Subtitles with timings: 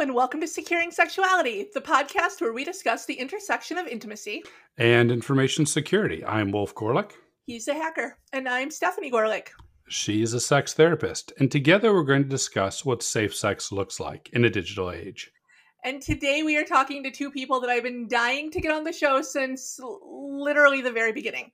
[0.00, 4.42] Hello, and welcome to Securing Sexuality, the podcast where we discuss the intersection of intimacy
[4.78, 6.24] and information security.
[6.24, 7.12] I'm Wolf Goerlich.
[7.44, 9.48] He's a hacker, and I'm Stephanie Goerlich.
[9.90, 14.30] She's a sex therapist, and together we're going to discuss what safe sex looks like
[14.32, 15.32] in a digital age.
[15.82, 18.84] And today we are talking to two people that I've been dying to get on
[18.84, 21.52] the show since literally the very beginning.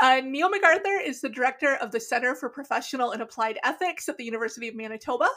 [0.00, 4.18] Uh, Neil McArthur is the director of the Center for Professional and Applied Ethics at
[4.18, 5.28] the University of Manitoba.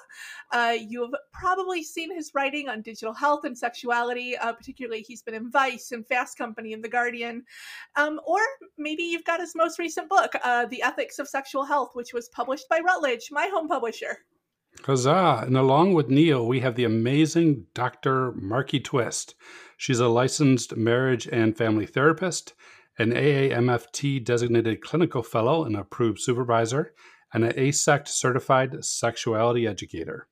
[0.52, 5.22] Uh, you have probably seen his writing on digital health and sexuality, uh, particularly he's
[5.22, 7.44] been in Vice and Fast Company and The Guardian.
[7.96, 8.40] Um, or
[8.78, 12.28] maybe you've got his most recent book, uh, The Ethics of Sexual Health, which was
[12.30, 14.26] published by Routledge, my home publisher.
[14.84, 15.44] Huzzah!
[15.46, 18.32] And along with Neil, we have the amazing Dr.
[18.34, 19.36] Markie Twist.
[19.77, 22.54] She's a licensed marriage and family therapist,
[22.98, 26.94] an AAMFT designated clinical fellow and approved supervisor,
[27.34, 30.27] and an AASECT certified sexuality educator.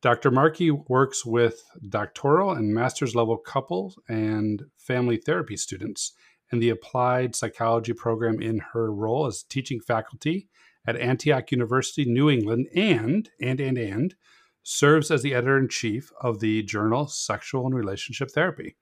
[0.00, 0.30] Dr.
[0.30, 6.12] Markie works with doctoral and master's level couples and family therapy students
[6.52, 10.48] in the applied psychology program in her role as teaching faculty
[10.88, 14.14] at Antioch University, New England, and, and, and, and,
[14.62, 18.74] serves as the editor in chief of the journal Sexual and Relationship Therapy.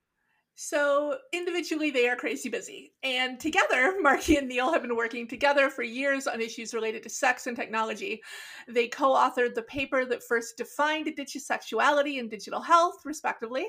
[0.59, 2.91] So individually, they are crazy busy.
[3.03, 7.09] And together, Markie and Neil have been working together for years on issues related to
[7.09, 8.23] sex and technology.
[8.67, 13.67] They co authored the paper that first defined digisexuality and digital health, respectively.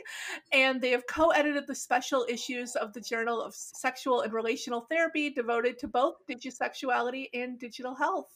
[0.51, 4.87] And they have co edited the special issues of the Journal of Sexual and Relational
[4.91, 8.35] Therapy devoted to both digisexuality and digital health.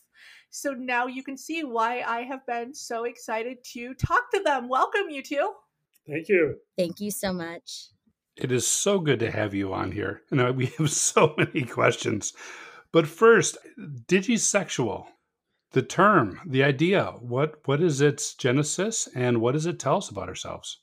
[0.51, 4.69] So now you can see why I have been so excited to talk to them.
[4.69, 5.53] Welcome, you two.
[6.07, 6.57] Thank you.
[6.77, 7.89] Thank you so much.
[8.37, 10.23] It is so good to have you on here.
[10.31, 12.33] And we have so many questions.
[12.93, 15.07] But first, digisexual,
[15.73, 20.11] the term, the idea, what what is its genesis and what does it tell us
[20.11, 20.81] about ourselves?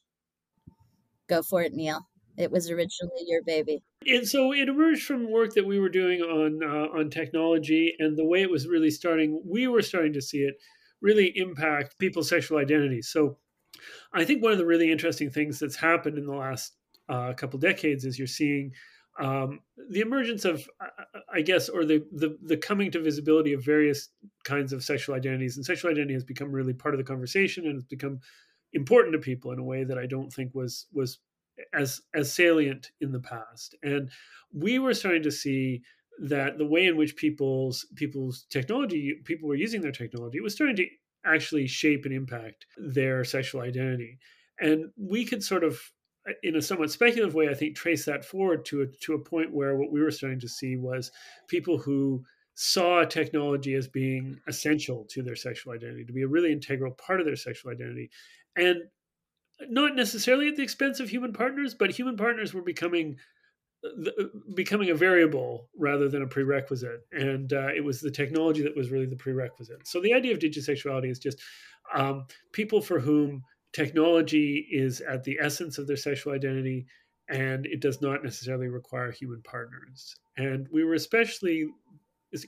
[1.27, 2.01] Go for it, Neil.
[2.37, 3.83] It was originally your baby.
[4.07, 8.17] And so it emerged from work that we were doing on uh, on technology and
[8.17, 10.55] the way it was really starting, we were starting to see it
[11.01, 13.01] really impact people's sexual identity.
[13.01, 13.37] So
[14.13, 16.73] I think one of the really interesting things that's happened in the last
[17.09, 18.71] uh, couple decades is you're seeing
[19.19, 19.59] um,
[19.89, 20.65] the emergence of,
[21.33, 24.09] I guess, or the, the the coming to visibility of various
[24.45, 27.75] kinds of sexual identities, and sexual identity has become really part of the conversation, and
[27.75, 28.19] it's become
[28.71, 31.19] important to people in a way that I don't think was was
[31.73, 33.75] as as salient in the past.
[33.83, 34.09] And
[34.53, 35.81] we were starting to see
[36.21, 40.75] that the way in which people's people's technology people were using their technology was starting
[40.77, 40.87] to
[41.25, 44.17] actually shape and impact their sexual identity.
[44.59, 45.81] And we could sort of
[46.43, 49.53] in a somewhat speculative way, I think, trace that forward to a, to a point
[49.53, 51.11] where what we were starting to see was
[51.47, 52.23] people who
[52.55, 57.19] saw technology as being essential to their sexual identity, to be a really integral part
[57.19, 58.09] of their sexual identity,
[58.55, 58.81] and
[59.69, 63.17] not necessarily at the expense of human partners, but human partners were becoming
[64.55, 68.91] becoming a variable rather than a prerequisite, and uh, it was the technology that was
[68.91, 69.87] really the prerequisite.
[69.87, 71.41] So the idea of digisexuality is just
[71.93, 73.41] um, people for whom
[73.73, 76.85] technology is at the essence of their sexual identity
[77.29, 80.15] and it does not necessarily require human partners.
[80.37, 81.67] And we were especially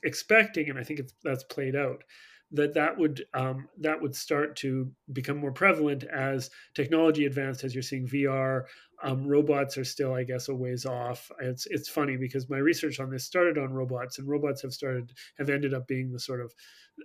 [0.04, 2.04] expecting, and I think that's played out,
[2.54, 7.64] that that would um, that would start to become more prevalent as technology advanced.
[7.64, 8.64] As you're seeing VR,
[9.04, 11.32] um, robots are still, I guess, a ways off.
[11.40, 15.14] It's it's funny because my research on this started on robots, and robots have started
[15.38, 16.54] have ended up being the sort of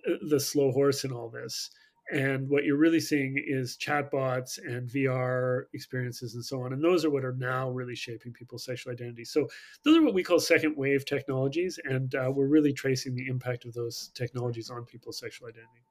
[0.08, 1.70] uh, the slow horse in all this.
[2.12, 6.72] And what you're really seeing is chatbots and VR experiences and so on.
[6.72, 9.24] And those are what are now really shaping people's sexual identity.
[9.24, 9.48] So
[9.84, 11.80] those are what we call second wave technologies.
[11.84, 15.82] And uh, we're really tracing the impact of those technologies on people's sexual identity.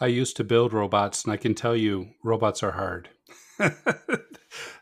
[0.00, 3.08] I used to build robots, and I can tell you, robots are hard.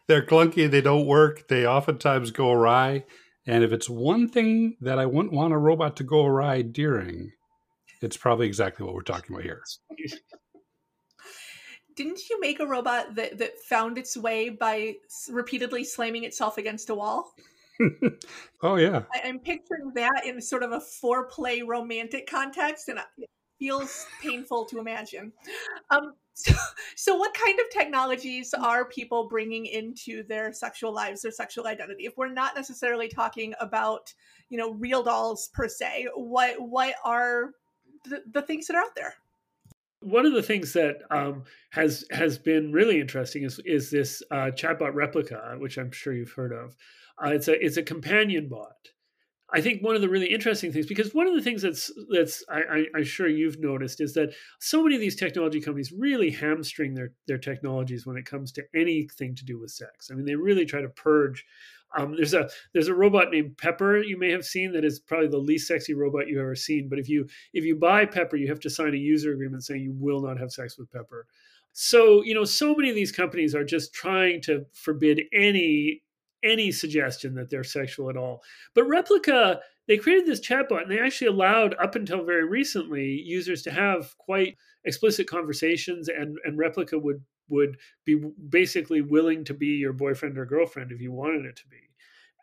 [0.06, 3.04] They're clunky, they don't work, they oftentimes go awry.
[3.46, 7.32] And if it's one thing that I wouldn't want a robot to go awry during,
[8.02, 9.62] it's probably exactly what we're talking about here.
[12.00, 14.94] Didn't you make a robot that, that found its way by
[15.28, 17.34] repeatedly slamming itself against a wall?
[18.62, 19.02] oh yeah.
[19.12, 24.64] I, am picturing that in sort of a foreplay romantic context, and it feels painful
[24.70, 25.30] to imagine.
[25.90, 26.54] Um, so,
[26.96, 32.06] so, what kind of technologies are people bringing into their sexual lives, or sexual identity?
[32.06, 34.14] If we're not necessarily talking about,
[34.48, 37.50] you know, real dolls per se, what what are
[38.04, 39.16] the, the things that are out there.
[40.00, 44.50] One of the things that um, has has been really interesting is is this uh,
[44.52, 46.74] chatbot Replika, which I'm sure you've heard of.
[47.22, 48.76] Uh, it's a it's a companion bot,
[49.52, 52.44] I think one of the really interesting things, because one of the things that's that's
[52.48, 56.94] I, am sure you've noticed is that so many of these technology companies really hamstring
[56.94, 60.08] their their technologies when it comes to anything to do with sex.
[60.10, 61.44] I mean, they really try to purge.
[61.96, 65.28] Um, there's a there's a robot named Pepper you may have seen that is probably
[65.28, 66.88] the least sexy robot you've ever seen.
[66.88, 69.82] But if you if you buy Pepper, you have to sign a user agreement saying
[69.82, 71.26] you will not have sex with Pepper.
[71.72, 76.02] So you know, so many of these companies are just trying to forbid any
[76.42, 78.42] any suggestion that they're sexual at all.
[78.74, 79.58] But Replika,
[79.88, 84.16] they created this chatbot and they actually allowed, up until very recently, users to have
[84.18, 90.38] quite explicit conversations and, and Replika would would be basically willing to be your boyfriend
[90.38, 91.76] or girlfriend if you wanted it to be.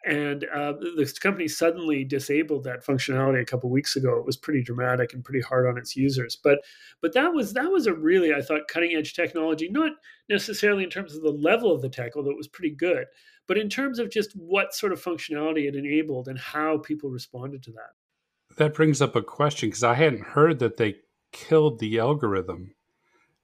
[0.05, 4.17] And uh, the company suddenly disabled that functionality a couple weeks ago.
[4.17, 6.37] It was pretty dramatic and pretty hard on its users.
[6.41, 6.59] But
[7.01, 9.93] but that was that was a really I thought cutting edge technology, not
[10.29, 13.05] necessarily in terms of the level of the tech, although it was pretty good,
[13.47, 17.63] but in terms of just what sort of functionality it enabled and how people responded
[17.63, 18.55] to that.
[18.57, 20.95] That brings up a question because I hadn't heard that they
[21.31, 22.75] killed the algorithm.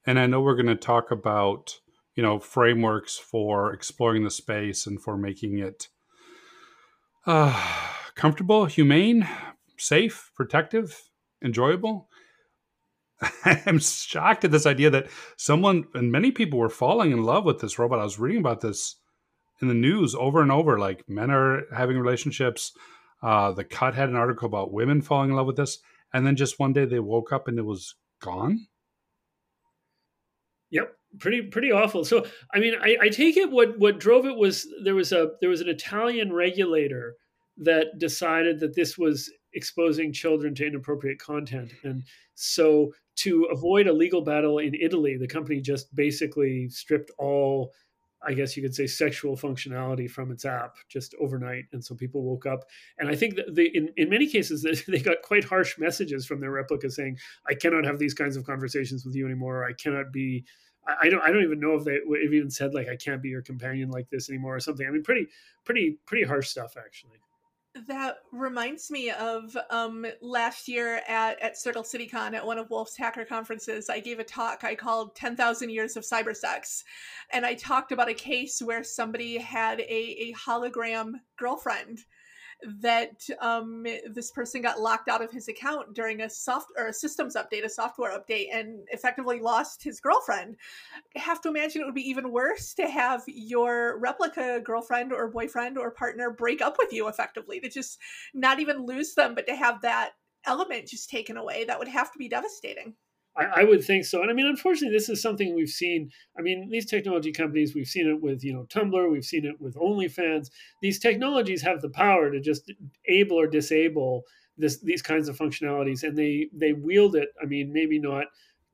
[0.06, 1.80] And I know we're going to talk about,
[2.16, 5.88] you know, frameworks for exploring the space and for making it
[7.26, 7.58] uh,
[8.16, 9.28] comfortable, humane,
[9.78, 11.10] safe, protective,
[11.44, 12.10] enjoyable.
[13.46, 15.08] I'm shocked at this idea that
[15.38, 18.00] someone and many people were falling in love with this robot.
[18.00, 18.98] I was reading about this
[19.62, 20.78] in the news over and over.
[20.78, 22.74] Like men are having relationships.
[23.22, 25.80] Uh, the Cut had an article about women falling in love with this,
[26.14, 28.68] and then just one day they woke up and it was gone.
[30.74, 32.04] Yep, pretty pretty awful.
[32.04, 35.34] So I mean, I, I take it what what drove it was there was a
[35.40, 37.16] there was an Italian regulator
[37.58, 42.04] that decided that this was exposing children to inappropriate content, and
[42.34, 47.72] so to avoid a legal battle in Italy, the company just basically stripped all
[48.26, 52.24] I guess you could say sexual functionality from its app just overnight, and so people
[52.24, 52.64] woke up.
[52.98, 56.40] And I think that they, in in many cases, they got quite harsh messages from
[56.40, 57.18] their Replika saying,
[57.48, 59.66] "I cannot have these kinds of conversations with you anymore.
[59.66, 60.46] I cannot be."
[60.86, 61.22] I don't.
[61.22, 63.90] I don't even know if they have even said like, "I can't be your companion
[63.90, 64.86] like this anymore" or something.
[64.86, 65.28] I mean, pretty,
[65.64, 67.20] pretty, pretty harsh stuff actually.
[67.88, 72.96] That reminds me of um, last year at, at Circle CityCon at one of Wolf's
[72.96, 73.90] hacker conferences.
[73.90, 76.84] I gave a talk I called 10,000 Years of Cybersex.
[77.32, 82.02] And I talked about a case where somebody had a, a hologram girlfriend
[82.80, 86.94] that um, this person got locked out of his account during a soft or a
[86.94, 90.56] systems update, a software update, and effectively lost his girlfriend.
[91.16, 95.28] I have to imagine it would be even worse to have your Replika girlfriend or
[95.28, 98.00] boyfriend or partner break up with you effectively, to just
[98.34, 100.12] not even lose them, but to have that
[100.46, 101.66] element just taken away.
[101.66, 102.96] That would have to be devastating.
[103.36, 104.22] I, I, would think so.
[104.22, 106.12] And I mean, unfortunately, this is something we've seen.
[106.38, 109.60] I mean, these technology companies, we've seen it with, you know, Tumblr, we've seen it
[109.60, 110.50] with OnlyFans.
[110.82, 112.72] These technologies have the power to just
[113.08, 114.24] able or disable
[114.58, 117.30] this these kinds of functionalities, and they they wield it.
[117.42, 118.26] I mean, maybe not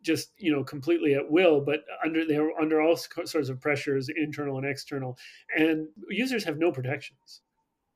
[0.02, 4.58] just you know completely at will, but under they're under all sorts of pressures, internal
[4.58, 5.18] and external,
[5.56, 7.42] and users have no protections.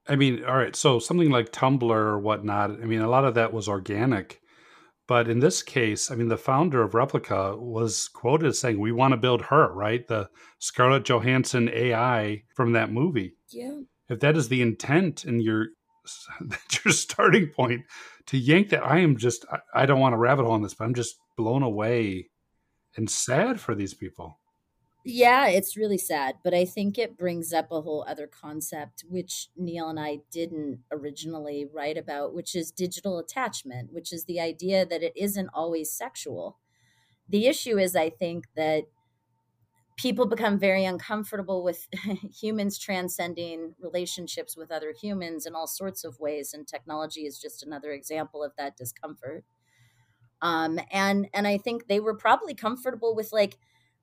[0.07, 0.75] I mean, all right.
[0.75, 2.71] So something like Tumblr or whatnot.
[2.71, 4.41] I mean, a lot of that was organic
[5.07, 8.91] but in this case, I mean, the founder of Replika was quoted as saying, "We
[8.91, 10.07] want to build her, right?
[10.07, 13.81] The Scarlett Johansson AI from that movie." Yeah.
[14.09, 15.67] If that is the intent and your
[16.85, 17.83] your starting point
[18.27, 20.73] to yank that, I am just I, I don't want to rabbit hole on this,
[20.73, 22.29] but I'm just blown away
[22.95, 24.39] and sad for these people.
[25.05, 29.49] Yeah, it's really sad, but I think it brings up a whole other concept, which
[29.57, 34.85] Neil and I didn't originally write about, which is digital attachment, which is the idea
[34.85, 36.57] that it isn't always sexual.
[37.29, 38.85] The issue is, I think, that
[39.95, 41.87] people become very uncomfortable with
[42.41, 47.63] humans transcending relationships with other humans in all sorts of ways, and technology is just
[47.63, 49.43] another example of that discomfort.
[50.41, 53.57] Um, and and I think they were probably comfortable with like,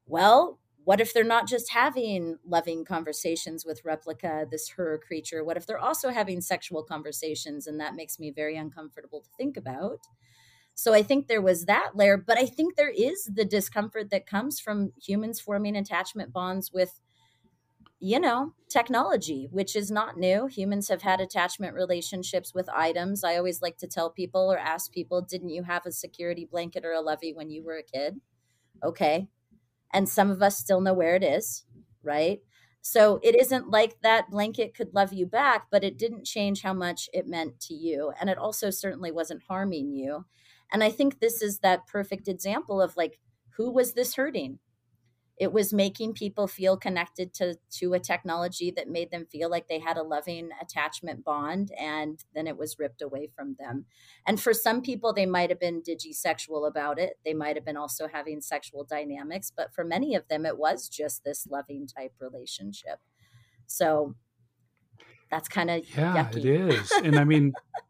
[0.07, 0.59] well,
[0.91, 5.45] what if they're not just having loving conversations with Replika, this her creature?
[5.45, 7.69] What if they're also having sexual conversations?
[7.69, 10.01] And that makes me very uncomfortable to think about.
[10.75, 14.27] So I think there was that layer, but I think there is the discomfort that
[14.27, 16.99] comes from humans forming attachment bonds with,
[18.01, 20.49] you know, technology, which is not new.
[20.49, 23.23] Humans have had attachment relationships with items.
[23.23, 26.85] I always like to tell people or ask people, didn't you have a security blanket
[26.85, 28.21] or a lovey when you were a kid?
[28.83, 29.29] Okay,
[29.93, 31.65] and some of us still know where it is,
[32.03, 32.41] right?
[32.83, 36.73] So it isn't like that blanket could love you back, but it didn't change how
[36.73, 38.13] much it meant to you.
[38.19, 40.25] And it also certainly wasn't harming you.
[40.73, 43.19] And I think this is that perfect example of like,
[43.57, 44.61] who was this hurting?
[45.41, 49.67] It was making people feel connected to to a technology that made them feel like
[49.69, 53.87] they had a loving attachment bond and then it was ripped away from them.
[54.27, 57.15] And for some people they might have been digisexual about it.
[57.25, 60.89] They might have been also having sexual dynamics but for many of them it was
[60.89, 62.99] just this loving type relationship.
[63.67, 64.15] So
[65.31, 66.37] that's kind of yeah yucky.
[66.37, 66.93] it is.
[67.03, 67.55] And i mean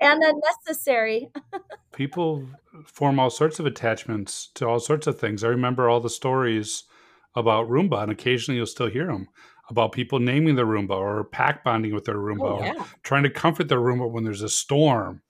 [0.00, 1.28] and unnecessary
[1.96, 2.46] people
[2.84, 5.42] form all sorts of attachments to all sorts of things.
[5.42, 6.84] I remember all the stories
[7.34, 9.28] about Roomba, and occasionally you'll still hear them
[9.68, 12.74] about people naming their Roomba or pack bonding with their Roomba oh, yeah.
[12.74, 15.22] or trying to comfort their Roomba when there's a storm.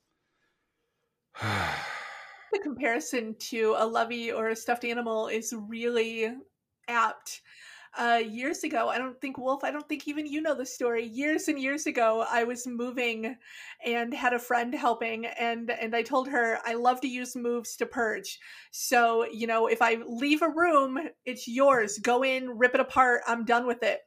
[1.43, 6.33] the comparison to a lovey or a stuffed animal is really
[6.89, 7.41] apt
[7.99, 11.05] uh, years ago, I don't think Wolf, I don't think even you know the story.
[11.05, 13.37] Years and years ago, I was moving
[13.85, 17.77] and had a friend helping, and and I told her I love to use moves
[17.77, 18.39] to purge.
[18.71, 21.99] So you know, if I leave a room, it's yours.
[21.99, 23.23] Go in, rip it apart.
[23.27, 24.01] I'm done with it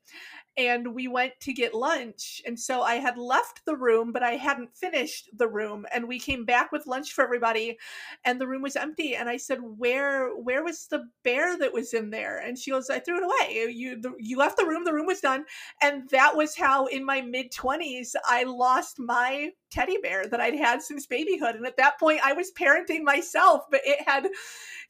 [0.60, 2.42] and we went to get lunch.
[2.46, 5.86] And so I had left the room, but I hadn't finished the room.
[5.94, 7.78] And we came back with lunch for everybody,
[8.26, 9.16] and the room was empty.
[9.16, 12.90] And I said, "Where, where was the bear that was in there?" And she goes,
[12.90, 13.72] "I threw it away.
[13.72, 14.84] You, the, you left the room.
[14.84, 15.46] The room was done."
[15.82, 20.56] And that was how, in my mid twenties, I lost my teddy bear that I'd
[20.56, 21.56] had since babyhood.
[21.56, 24.28] And at that point, I was parenting myself, but it had,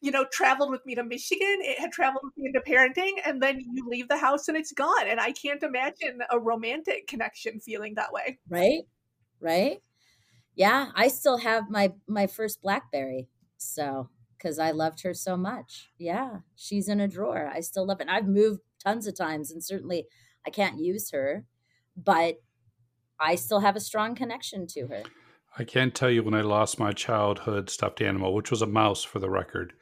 [0.01, 1.59] you know, traveled with me to Michigan.
[1.61, 3.19] It had traveled with me into parenting.
[3.25, 5.07] And then you leave the house and it's gone.
[5.07, 8.39] And I can't imagine a romantic connection feeling that way.
[8.49, 8.83] Right.
[9.41, 9.81] Right.
[10.55, 10.87] Yeah.
[10.95, 13.27] I still have my, my first Blackberry.
[13.57, 15.89] So, because I loved her so much.
[15.97, 16.39] Yeah.
[16.55, 17.51] She's in a drawer.
[17.53, 18.03] I still love it.
[18.03, 20.05] And I've moved tons of times and certainly
[20.47, 21.45] I can't use her,
[21.97, 22.35] but
[23.19, 25.03] I still have a strong connection to her.
[25.57, 29.03] I can't tell you when I lost my childhood stuffed animal, which was a mouse
[29.03, 29.73] for the record.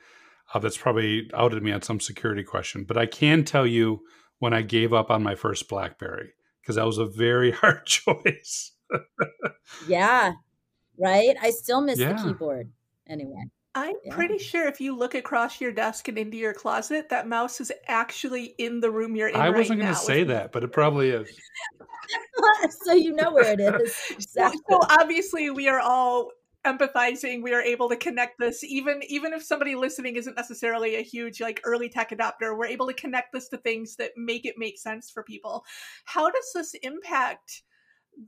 [0.54, 2.84] Uh, that's probably outed me on some security question.
[2.84, 4.01] But I can tell you
[4.39, 8.72] when I gave up on my first Blackberry because that was a very hard choice.
[9.88, 10.34] yeah,
[10.98, 11.36] right.
[11.42, 12.13] I still miss yeah.
[12.13, 12.72] the keyboard
[13.08, 13.50] anyway.
[13.77, 14.16] I'm yeah.
[14.16, 17.72] pretty sure if you look across your desk and into your closet, that mouse is
[17.88, 19.36] actually in the room you're in.
[19.36, 21.30] I wasn't right going to say that, but it probably is.
[22.84, 23.96] so you know where it is.
[24.12, 24.60] Exactly.
[24.68, 26.32] So, so obviously, we are all
[26.68, 31.02] empathizing we are able to connect this even even if somebody listening isn't necessarily a
[31.02, 34.56] huge like early tech adopter we're able to connect this to things that make it
[34.58, 35.64] make sense for people
[36.06, 37.64] how does this impact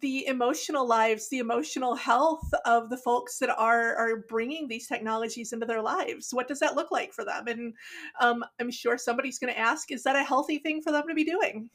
[0.01, 5.51] the emotional lives, the emotional health of the folks that are are bringing these technologies
[5.51, 6.29] into their lives.
[6.31, 7.47] What does that look like for them?
[7.47, 7.73] And
[8.21, 11.15] um, I'm sure somebody's going to ask, is that a healthy thing for them to
[11.15, 11.69] be doing?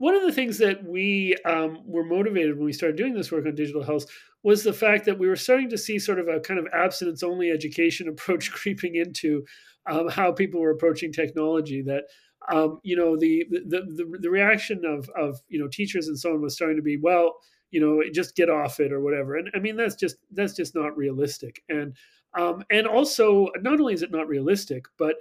[0.00, 3.44] One of the things that we um, were motivated when we started doing this work
[3.44, 4.06] on digital health
[4.42, 7.22] was the fact that we were starting to see sort of a kind of abstinence
[7.22, 9.44] only education approach creeping into
[9.84, 11.82] um, how people were approaching technology.
[11.82, 12.04] That
[12.50, 16.32] um, you know the, the the the reaction of of you know teachers and so
[16.32, 17.36] on was starting to be well
[17.70, 20.74] you know just get off it or whatever and i mean that's just that's just
[20.74, 21.94] not realistic and
[22.36, 25.16] um, and also not only is it not realistic but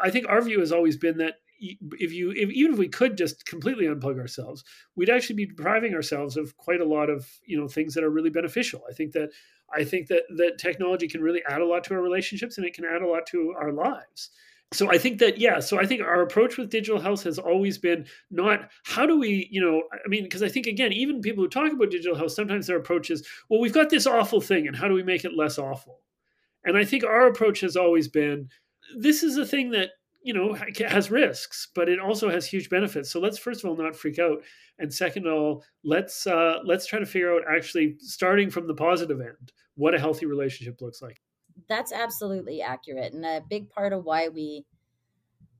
[0.00, 3.16] i think our view has always been that if you if, even if we could
[3.16, 7.58] just completely unplug ourselves we'd actually be depriving ourselves of quite a lot of you
[7.58, 8.82] know things that are really beneficial.
[8.88, 9.30] I think that
[9.74, 12.74] i think that that technology can really add a lot to our relationships and it
[12.74, 14.30] can add a lot to our lives.
[14.72, 17.78] So i think that yeah so i think our approach with digital health has always
[17.78, 21.44] been not how do we you know i mean because i think again even people
[21.44, 24.66] who talk about digital health sometimes their approach is well we've got this awful thing
[24.66, 26.00] and how do we make it less awful?
[26.64, 28.48] And i think our approach has always been
[28.96, 29.90] this is a thing that
[30.26, 30.56] you know
[30.88, 34.18] has risks but it also has huge benefits so let's first of all not freak
[34.18, 34.42] out
[34.78, 38.74] and second of all let's uh, let's try to figure out actually starting from the
[38.74, 41.20] positive end what a healthy relationship looks like
[41.68, 43.12] that's absolutely accurate.
[43.12, 44.64] And a big part of why we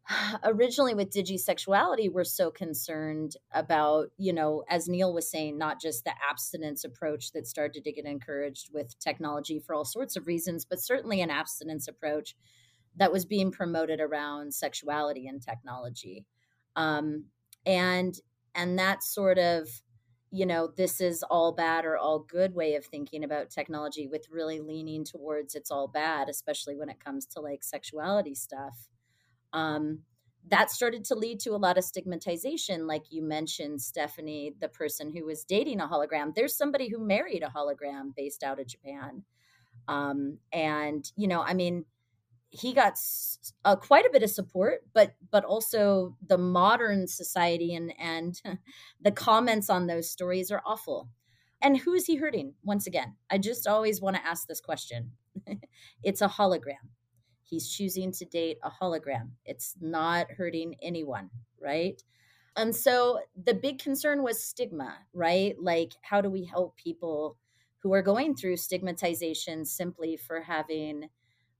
[0.44, 6.04] originally with digisexuality we're so concerned about, you know, as Neil was saying, not just
[6.04, 10.64] the abstinence approach that started to get encouraged with technology for all sorts of reasons,
[10.64, 12.37] but certainly an abstinence approach
[12.96, 16.26] that was being promoted around sexuality and technology.
[16.76, 17.24] Um,
[17.64, 18.18] and
[18.54, 19.68] and that sort of
[20.32, 24.26] you know, this is all bad or all good way of thinking about technology with
[24.30, 28.88] really leaning towards it's all bad, especially when it comes to like sexuality stuff.
[29.52, 30.00] Um,
[30.48, 32.86] that started to lead to a lot of stigmatization.
[32.86, 36.34] Like you mentioned, Stephanie, the person who was dating a hologram.
[36.34, 39.24] There's somebody who married a hologram based out of Japan.
[39.88, 41.84] Um, and, you know, I mean,
[42.50, 42.94] he got
[43.64, 48.40] uh, quite a bit of support but but also the modern society and and
[49.00, 51.08] the comments on those stories are awful
[51.60, 55.12] and who is he hurting once again i just always want to ask this question
[56.02, 56.88] it's a hologram
[57.46, 59.30] He's choosing to date a hologram.
[59.44, 62.02] It's not hurting anyone, right?
[62.56, 65.54] And so the big concern was stigma, right?
[65.60, 67.36] Like, how do we help people
[67.78, 71.08] who are going through stigmatization simply for having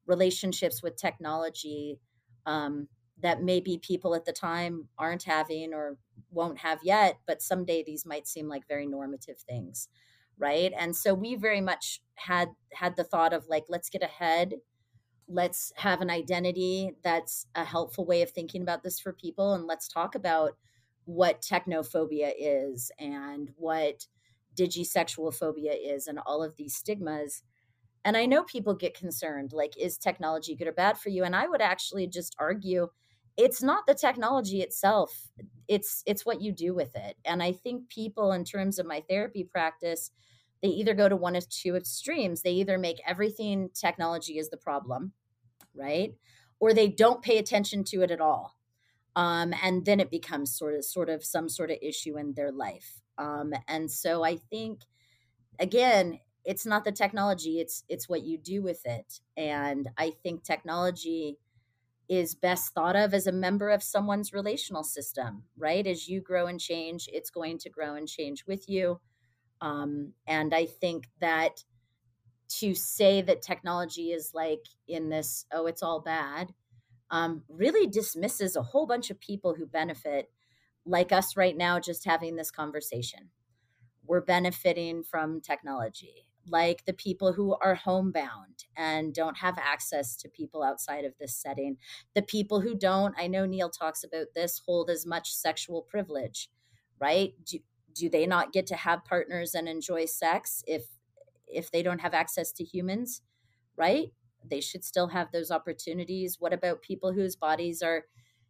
[0.07, 1.99] relationships with technology
[2.47, 2.89] um,
[3.23, 5.99] that maybe people at the time aren't having or
[6.31, 9.89] won't have yet, but someday these might seem like very normative things,
[10.39, 10.73] right?
[10.79, 14.55] And so we very much had had the thought of like, let's get ahead
[15.29, 19.67] let's have an identity that's a helpful way of thinking about this for people and
[19.67, 20.53] let's talk about
[21.05, 24.07] what technophobia is and what
[24.57, 27.43] digisexual phobia is and all of these stigmas
[28.07, 31.37] and i know people get concerned like is technology good or bad for you and
[31.37, 32.89] i would actually just argue
[33.37, 35.29] it's not the technology itself
[35.69, 39.03] it's it's what you do with it and i think people in terms of my
[39.09, 40.11] therapy practice
[40.63, 42.43] they either go to one of two extremes.
[42.43, 45.13] They either make everything technology is the problem,
[45.75, 46.15] right?
[46.59, 48.57] Or they don't pay attention to it at all.
[49.15, 52.53] Um, and then it becomes sort of sort of some sort of issue in their
[52.53, 53.01] life.
[53.19, 54.81] Um, and so I think
[55.59, 59.21] again, it's not the technology, it's it's what you do with it.
[59.37, 61.39] And I think technology
[62.09, 65.85] is best thought of as a member of someone's relational system, right?
[65.87, 69.01] As you grow and change, it's going to grow and change with you.
[69.61, 71.65] Um, and I think that
[72.61, 76.55] to say that technology is like in this, oh, it's all bad,
[77.11, 80.31] um, really dismisses a whole bunch of people who benefit,
[80.85, 83.31] like us right now, just having this conversation.
[84.05, 90.29] We're benefiting from technology, like the people who are homebound and don't have access to
[90.29, 91.79] people outside of this setting.
[92.15, 96.51] The people who don't, I know Neil talks about this, hold as much sexual privilege,
[97.01, 97.35] right?
[97.45, 97.59] Do,
[97.95, 100.87] do they not get to have partners and enjoy sex if
[101.49, 103.23] if they don't have access to humans
[103.77, 104.13] right?
[104.49, 106.39] They should still have those opportunities.
[106.41, 108.05] What about people whose bodies are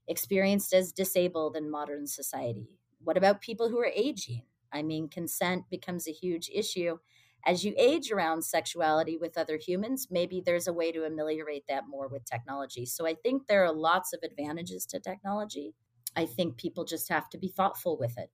[0.09, 2.71] experienced as disabled in modern society?
[3.05, 4.43] What about people who are aging?
[4.73, 6.99] I mean consent becomes a huge issue
[7.47, 11.85] as you age around sexuality with other humans maybe there's a way to ameliorate that
[11.89, 15.75] more with technology so i think there are lots of advantages to technology
[16.17, 18.31] i think people just have to be thoughtful with it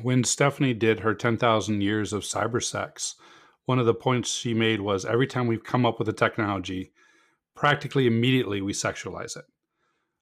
[0.00, 3.14] when Stephanie did her 10,000 years of cyber sex,
[3.66, 6.92] one of the points she made was every time we've come up with a technology,
[7.54, 9.44] practically immediately we sexualize it.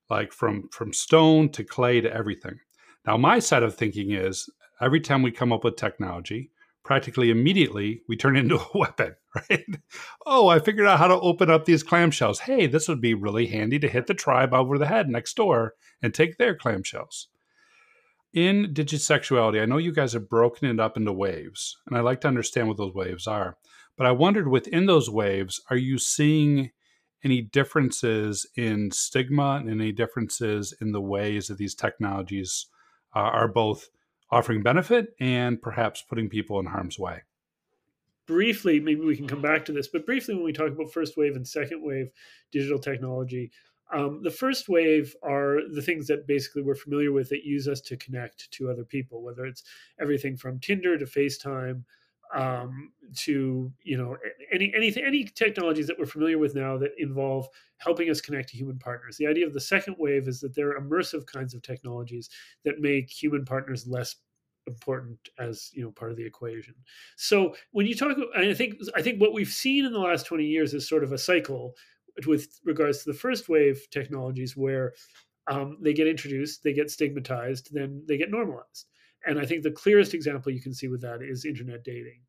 [0.09, 2.59] Like from from stone to clay to everything.
[3.07, 4.50] Now my side of thinking is
[4.81, 6.50] every time we come up with technology,
[6.85, 9.14] practically immediately we turn into a weapon,
[9.51, 9.66] right?
[10.27, 12.40] oh, I figured out how to open up these clamshells.
[12.40, 15.75] Hey, this would be really handy to hit the tribe over the head next door
[16.03, 17.27] and take their clamshells
[18.33, 22.21] in digisexuality, I know you guys have broken it up into waves, and I like
[22.23, 23.57] to understand what those waves are.
[23.97, 26.71] But I wondered within those waves, are you seeing
[27.25, 32.66] any differences in stigma and any differences in the ways that these technologies
[33.14, 33.88] uh, are both
[34.31, 37.23] offering benefit and perhaps putting people in harm's way?
[38.27, 41.16] Briefly, maybe we can come back to this, but briefly, when we talk about first
[41.16, 42.11] wave and second wave
[42.53, 43.51] digital technology,
[43.93, 47.81] um, the first wave are the things that basically we're familiar with that use us
[47.83, 49.64] to connect to other people, whether it's
[50.01, 51.83] everything from Tinder to FaceTime
[52.35, 54.16] um, to you know
[54.53, 58.57] any anything any technologies that we're familiar with now that involve helping us connect to
[58.57, 59.16] human partners.
[59.16, 62.29] The idea of the second wave is that there are immersive kinds of technologies
[62.64, 64.16] that make human partners less
[64.66, 66.75] important as you know part of the equation.
[67.16, 70.47] So when you talk, I think I think what we've seen in the last twenty
[70.47, 71.75] years is sort of a cycle
[72.27, 74.93] with regards to the first wave technologies where
[75.47, 78.87] um, they get introduced, they get stigmatized, then they get normalized.
[79.26, 82.20] And I think the clearest example you can see with that is internet dating.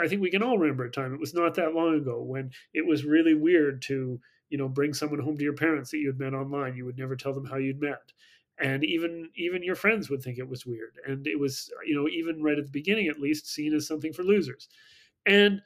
[0.00, 2.50] I think we can all remember a time, it was not that long ago, when
[2.74, 6.06] it was really weird to, you know, bring someone home to your parents that you
[6.06, 6.76] had met online.
[6.76, 8.12] You would never tell them how you'd met.
[8.58, 10.98] And even even your friends would think it was weird.
[11.06, 14.12] And it was, you know, even right at the beginning at least seen as something
[14.12, 14.68] for losers.
[15.26, 15.62] And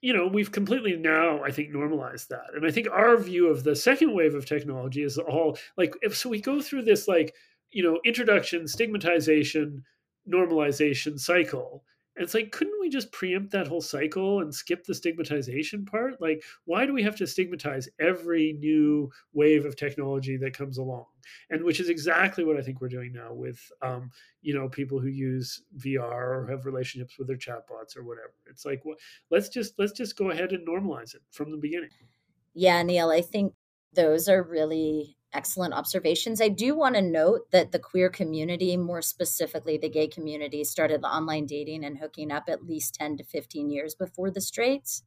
[0.00, 2.54] you know, we've completely now, I think, normalized that.
[2.54, 6.16] And I think our view of the second wave of technology is all like, if
[6.16, 7.34] so, we go through this, like,
[7.72, 9.84] you know, introduction, stigmatization,
[10.28, 11.84] normalization cycle.
[12.18, 16.20] And it's like, couldn't we just preempt that whole cycle and skip the stigmatization part?
[16.20, 21.04] Like, why do we have to stigmatize every new wave of technology that comes along?
[21.50, 24.10] And which is exactly what I think we're doing now with, um,
[24.42, 28.34] you know, people who use VR or have relationships with their chatbots or whatever.
[28.46, 28.96] It's like, well,
[29.30, 31.90] let's just let's just go ahead and normalize it from the beginning.
[32.52, 33.54] Yeah, Neil, I think
[33.92, 36.40] those are really excellent observations.
[36.40, 41.04] I do want to note that the queer community, more specifically the gay community, started
[41.04, 45.02] online dating and hooking up at least 10 to 15 years before the straights.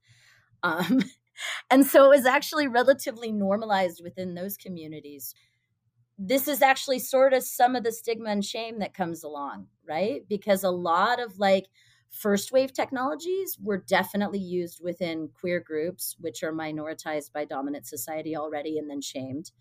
[0.63, 1.03] Um,
[1.69, 5.33] and so it was actually relatively normalized within those communities
[6.23, 10.21] this is actually sort of some of the stigma and shame that comes along right
[10.29, 11.65] because a lot of like
[12.11, 18.35] first wave technologies were definitely used within queer groups which are minoritized by dominant society
[18.35, 19.51] already and then shamed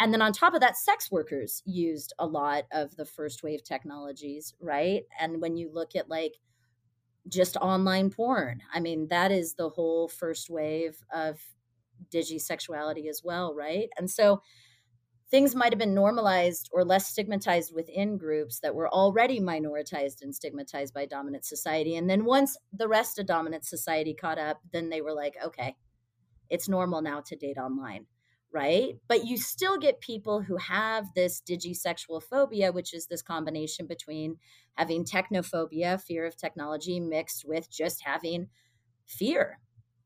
[0.00, 3.64] and then on top of that sex workers used a lot of the first wave
[3.64, 5.02] technologies right?
[5.20, 6.34] And when you look at like
[7.28, 11.38] just online porn i mean that is the whole first wave of
[12.12, 13.88] digisexuality as well right?
[13.98, 14.40] And so
[15.30, 20.34] things might have been normalized or less stigmatized within groups that were already minoritized and
[20.34, 21.96] stigmatized by dominant society.
[21.96, 25.76] And then once the rest of dominant society caught up then they were like okay
[26.48, 28.06] it's normal now to date online
[28.52, 28.96] right?
[29.08, 34.38] But you still get people who have this digisexual phobia, which is this combination between
[34.74, 38.48] having technophobia, fear of technology, mixed with just having
[39.06, 39.60] fear,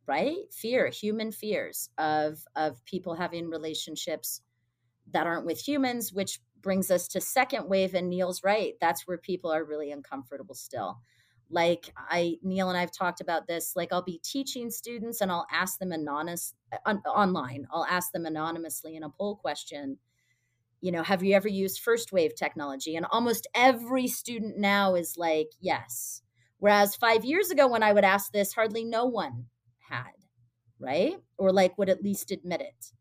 [0.06, 0.52] right?
[0.52, 4.40] Fear, human fears of of people having relationships
[5.12, 7.94] that aren't with humans, which brings us to second wave.
[7.94, 8.74] And Neil's right.
[8.80, 11.00] That's where people are really uncomfortable still
[11.52, 15.46] like i neil and i've talked about this like i'll be teaching students and i'll
[15.52, 19.98] ask them anonymous uh, on, online i'll ask them anonymously in a poll question
[20.82, 22.96] you know have you ever used first wave technology?
[22.96, 26.22] And almost every student now is like yes.
[26.58, 29.46] Whereas 5 years ago when i would ask this hardly no one
[29.88, 30.10] had
[30.78, 31.14] right?
[31.38, 32.92] Or like would at least admit it.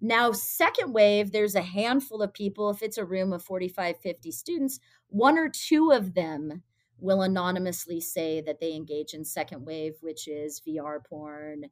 [0.00, 4.30] Now second wave there's a handful of people if it's a room of 45 50
[4.30, 6.62] students one or two of them
[7.04, 11.66] will anonymously say that they engage in second wave, which is VR porn,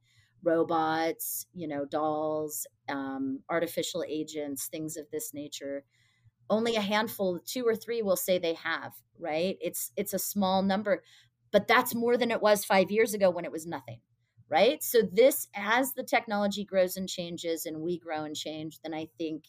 [0.44, 5.84] robots, you know, dolls, um, artificial agents, things of this nature.
[6.50, 8.92] Only a handful, two or three, will say they have.
[9.18, 9.56] Right?
[9.60, 11.02] It's it's a small number,
[11.50, 14.00] but that's more than it was five years ago when it was nothing.
[14.50, 14.82] Right?
[14.82, 19.08] So this, as the technology grows and changes, and we grow and change, then I
[19.16, 19.44] think,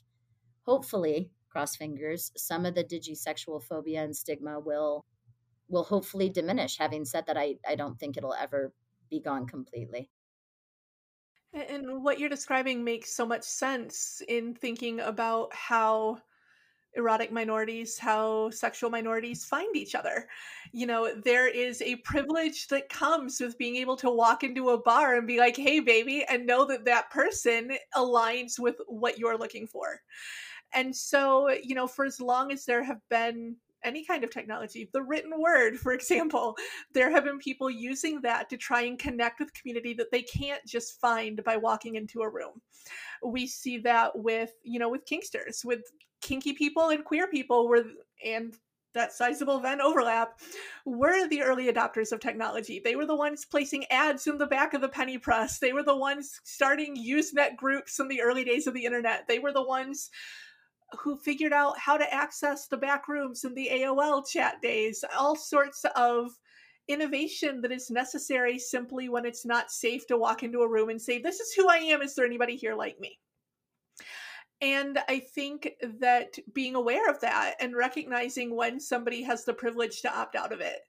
[0.66, 5.06] hopefully, cross fingers, some of the digisexual phobia and stigma will
[5.74, 6.78] will hopefully diminish.
[6.78, 8.74] Having said that, I, I don't think it'll ever
[9.10, 10.10] be gone completely.
[11.54, 16.20] And what you're describing makes so much sense in thinking about how
[16.96, 20.28] erotic minorities, how sexual minorities find each other.
[20.72, 24.82] You know, there is a privilege that comes with being able to walk into a
[24.82, 29.38] bar and be like, hey, baby, and know that that person aligns with what you're
[29.38, 30.00] looking for.
[30.74, 34.90] And so, you know, for as long as there have been any kind of technology,
[34.94, 36.56] the written word, for example,
[36.94, 40.66] there have been people using that to try and connect with community that they can't
[40.66, 42.62] just find by walking into a room.
[43.24, 45.82] We see that with, you know, with kinksters, with
[46.22, 47.84] kinky people and queer people were
[48.26, 48.56] and
[48.94, 50.40] that sizable Venn overlap
[50.86, 52.80] were the early adopters of technology.
[52.84, 55.60] They were the ones placing ads in the back of the penny press.
[55.60, 59.28] They were the ones starting Usenet groups in the early days of the internet.
[59.28, 60.10] They were the ones
[61.00, 65.36] who figured out how to access the back rooms in the AOL chat days, all
[65.36, 66.32] sorts of
[66.88, 71.02] innovation that is necessary simply when it's not safe to walk into a room and
[71.02, 72.02] say, This is who I am.
[72.02, 73.20] Is there anybody here like me?
[74.62, 80.02] And I think that being aware of that and recognizing when somebody has the privilege
[80.02, 80.80] to opt out of it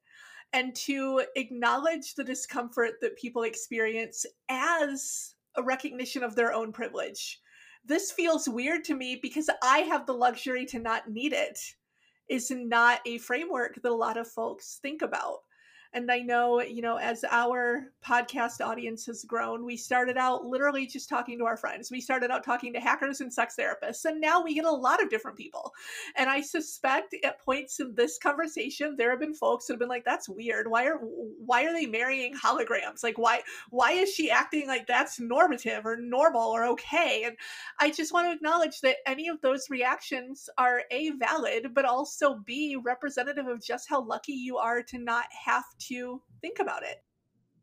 [0.53, 7.41] and to acknowledge the discomfort that people experience as a recognition of their own privilege
[7.85, 11.59] this feels weird to me because I have the luxury to not need it.
[12.29, 15.41] is not a framework that a lot of folks think about.
[15.95, 20.89] And I know, you know, as our podcast audience has grown, we started out literally
[20.89, 21.89] just talking to our friends.
[21.89, 25.01] We started out talking to hackers and sex therapists, and now we get a lot
[25.01, 25.73] of different people.
[26.17, 29.89] And I suspect at points in this conversation, there have been folks that have been
[29.89, 30.69] like, "That's weird.
[30.69, 33.05] Why are why are they marrying holograms?
[33.05, 37.37] Like, why why is she acting like that's normative or normal or okay?" And
[37.79, 42.35] I just want to acknowledge that any of those reactions are a valid, but also
[42.45, 47.03] b representative of just how lucky you are to not have to think about it.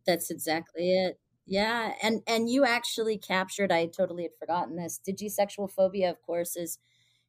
[0.06, 1.20] That's exactly it.
[1.46, 3.72] Yeah, and and you actually captured.
[3.72, 5.00] I totally had forgotten this.
[5.06, 6.78] Digisexual phobia, of course, is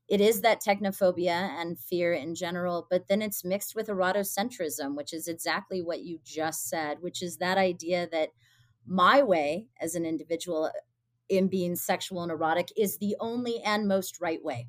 [0.08, 5.12] it is that technophobia and fear in general, but then it's mixed with erotocentrism, which
[5.12, 8.30] is exactly what you just said, which is that idea that
[8.86, 10.70] my way as an individual uh,
[11.28, 14.68] in being sexual and erotic is the only and most right way.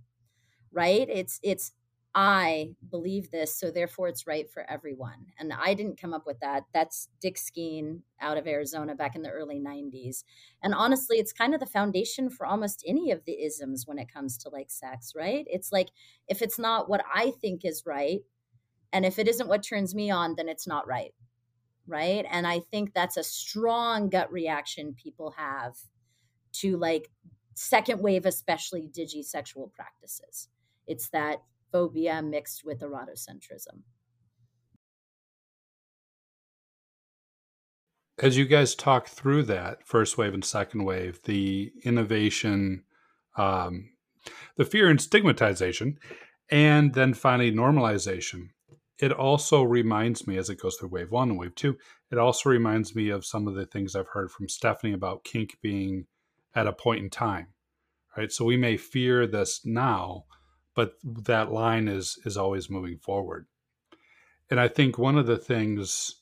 [0.71, 1.07] Right?
[1.09, 1.71] It's it's
[2.15, 5.28] I believe this, so therefore it's right for everyone.
[5.39, 6.63] And I didn't come up with that.
[6.73, 10.23] That's Dick Skeen out of Arizona back in the early 90s.
[10.62, 14.13] And honestly, it's kind of the foundation for almost any of the isms when it
[14.13, 15.45] comes to like sex, right?
[15.49, 15.89] It's like
[16.28, 18.21] if it's not what I think is right,
[18.93, 21.13] and if it isn't what turns me on, then it's not right.
[21.88, 22.26] right?
[22.30, 25.76] And I think that's a strong gut reaction people have
[26.54, 27.10] to like
[27.56, 30.49] second wave, especially digisexual practices.
[30.88, 31.39] It's that
[31.73, 33.81] phobia mixed with erotocentrism.
[38.19, 42.83] As you guys talk through that first wave and second wave, the innovation,
[43.38, 43.89] um,
[44.55, 45.97] the fear and stigmatization,
[46.49, 48.49] and then finally normalization,
[48.99, 51.75] it also reminds me as it goes through wave one and wave two,
[52.12, 55.57] it also reminds me of some of the things I've heard from Stephanie about kink
[55.62, 56.05] being
[56.53, 57.47] at a point in time.
[58.15, 58.31] Right.
[58.31, 60.25] So we may fear this now,
[60.75, 63.47] but that line is is always moving forward.
[64.49, 66.21] And I think one of the things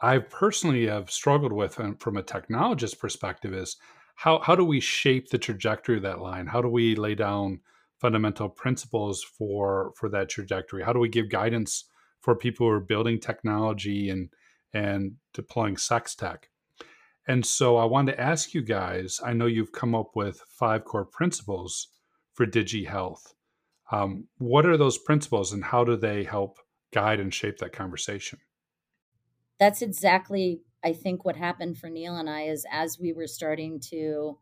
[0.00, 3.76] I personally have struggled with um, from a technologist perspective is
[4.16, 6.46] how how do we shape the trajectory of that line?
[6.46, 7.60] How do we lay down
[8.00, 10.82] fundamental principles for for that trajectory?
[10.82, 11.84] How do we give guidance
[12.20, 14.30] for people who are building technology and
[14.74, 16.48] and deploying sex tech?
[17.28, 19.20] And so I wanted to ask you guys.
[19.24, 21.88] I know you've come up with five core principles
[22.34, 23.34] for Digi Health.
[23.92, 26.58] Um, what are those principles, and how do they help
[26.92, 28.38] guide and shape that conversation?
[29.60, 32.42] That's exactly, I think, what happened for Neil and I.
[32.42, 34.38] Is as we were starting to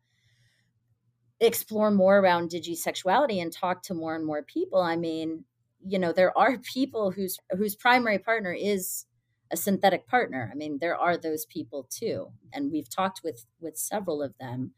[1.41, 5.45] explore more around digisexuality and talk to more and more people i mean
[5.85, 9.07] you know there are people whose whose primary partner is
[9.51, 13.77] a synthetic partner i mean there are those people too and we've talked with with
[13.77, 14.73] several of them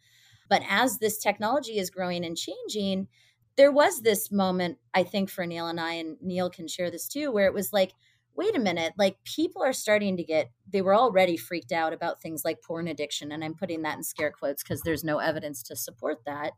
[0.49, 3.09] but as this technology is growing and changing
[3.57, 7.09] there was this moment i think for neil and i and neil can share this
[7.09, 7.93] too where it was like
[8.35, 12.21] wait a minute, like people are starting to get, they were already freaked out about
[12.21, 13.33] things like porn addiction.
[13.33, 16.53] And I'm putting that in scare quotes because there's no evidence to support that.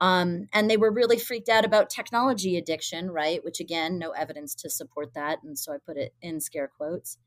[0.00, 3.44] Um, and they were really freaked out about technology addiction, right?
[3.44, 5.42] Which again, no evidence to support that.
[5.42, 7.18] And so I put it in scare quotes.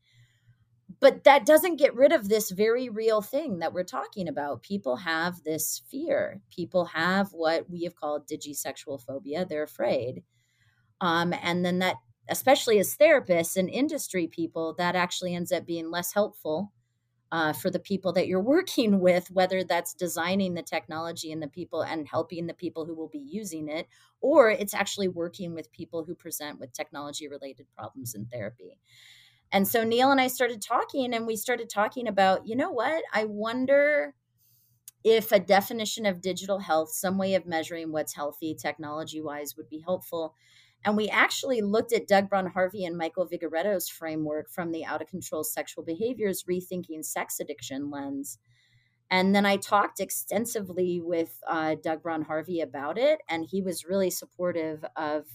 [1.00, 4.62] But that doesn't get rid of this very real thing that we're talking about.
[4.62, 6.40] People have this fear.
[6.50, 9.44] People have what we have called digisexual phobia.
[9.44, 10.22] They're afraid.
[11.00, 11.96] Um, and then that
[12.28, 16.72] especially as therapists and industry people, that actually ends up being less helpful
[17.32, 21.48] uh, for the people that you're working with, whether that's designing the technology and the
[21.48, 23.88] people and helping the people who will be using it,
[24.20, 28.78] or it's actually working with people who present with technology related problems in therapy.
[29.54, 33.04] And so Neil and I started talking, and we started talking about, you know what?
[33.12, 34.12] I wonder
[35.04, 39.68] if a definition of digital health, some way of measuring what's healthy technology wise, would
[39.68, 40.34] be helpful.
[40.84, 45.00] And we actually looked at Doug Braun Harvey and Michael Vigorito's framework from the out
[45.00, 48.38] of control sexual behaviors rethinking sex addiction lens.
[49.08, 53.84] And then I talked extensively with uh, Doug Braun Harvey about it, and he was
[53.84, 55.26] really supportive of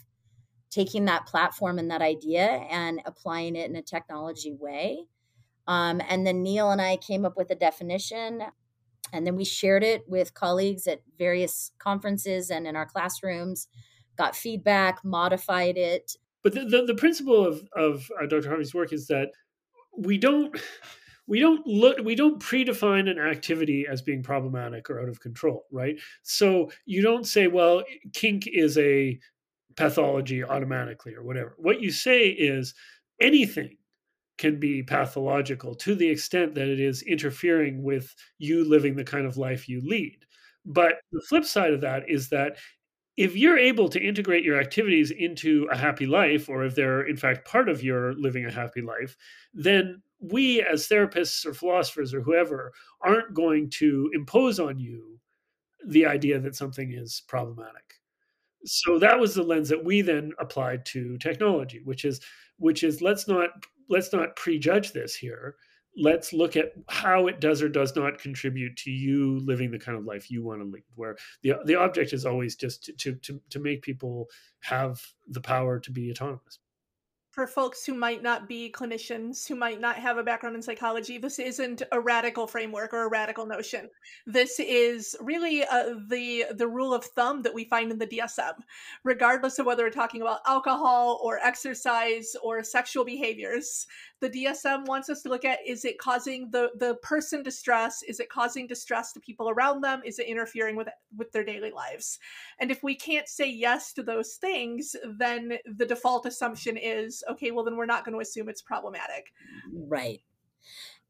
[0.69, 5.05] taking that platform and that idea and applying it in a technology way.
[5.67, 8.43] Um, and then Neil and I came up with a definition,
[9.13, 13.67] and then we shared it with colleagues at various conferences and in our classrooms
[14.17, 16.15] got feedback, modified it.
[16.43, 18.49] But the, the, the principle of, of uh, Dr.
[18.49, 19.29] Harvey's work is that
[19.97, 20.55] we don't
[21.27, 25.65] we don't look we don't predefine an activity as being problematic or out of control
[25.71, 29.19] right so you don't say well kink is a
[29.79, 32.73] pathology automatically or whatever what you say is
[33.21, 33.77] anything
[34.37, 39.25] can be pathological to the extent that it is interfering with you living the kind
[39.25, 40.17] of life you lead
[40.65, 42.57] but the flip side of that is that
[43.19, 47.17] if you're able to integrate your activities into a happy life, or if they're in
[47.17, 49.17] fact part of your living a happy life,
[49.53, 55.19] then we as therapists or philosophers or whoever aren't going to impose on you
[55.85, 57.98] the idea that something is problematic.
[58.65, 62.21] So that was the lens that we then applied to technology, which is
[62.57, 63.49] which is let's not
[63.89, 65.55] let's not prejudge this here.
[65.97, 69.97] Let's look at how it does or does not contribute to you living the kind
[69.97, 73.41] of life you want to lead where the the object is always just to to
[73.49, 74.27] to make people
[74.61, 76.59] have the power to be autonomous
[77.31, 81.17] for folks who might not be clinicians, who might not have a background in psychology,
[81.17, 83.89] this isn't a radical framework or a radical notion.
[84.25, 88.53] This is really uh, the the rule of thumb that we find in the DSM,
[89.03, 93.85] regardless of whether we're talking about alcohol or exercise or sexual behaviors.
[94.21, 98.03] The DSM wants us to look at: is it causing the the person distress?
[98.03, 100.01] Is it causing distress to people around them?
[100.05, 102.19] Is it interfering with with their daily lives?
[102.59, 107.51] And if we can't say yes to those things, then the default assumption is okay,
[107.51, 109.31] well, then we're not going to assume it's problematic.
[109.73, 110.21] Right.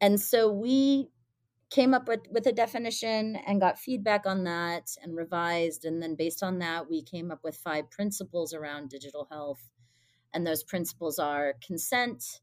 [0.01, 1.09] And so we
[1.69, 5.85] came up with, with a definition and got feedback on that and revised.
[5.85, 9.69] And then based on that, we came up with five principles around digital health.
[10.33, 12.41] And those principles are consent,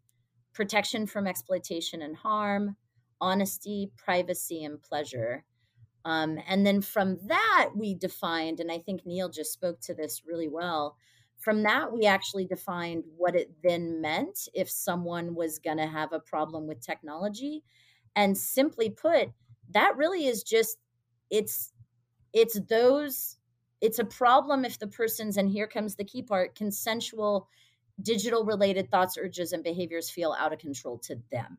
[0.56, 2.76] protection from exploitation and harm,
[3.20, 5.44] honesty, privacy, and pleasure.
[6.04, 10.22] Um, and then from that, we defined, and I think Neil just spoke to this
[10.26, 10.96] really well.
[11.38, 16.12] From that, we actually defined what it then meant if someone was going to have
[16.12, 17.62] a problem with technology.
[18.14, 19.28] And simply put,
[19.70, 20.78] that really is just
[21.28, 21.72] it's
[22.32, 23.36] it's those
[23.80, 27.48] it's a problem if the person's and here comes the key part consensual
[28.02, 31.59] digital related thoughts urges and behaviors feel out of control to them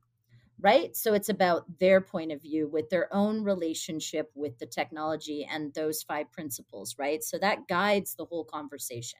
[0.59, 0.95] right?
[0.97, 5.71] So it's about their point of view with their own relationship with the technology and
[5.75, 7.23] those five principles right?
[7.23, 9.19] So that guides the whole conversation.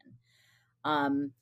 [0.83, 1.33] Um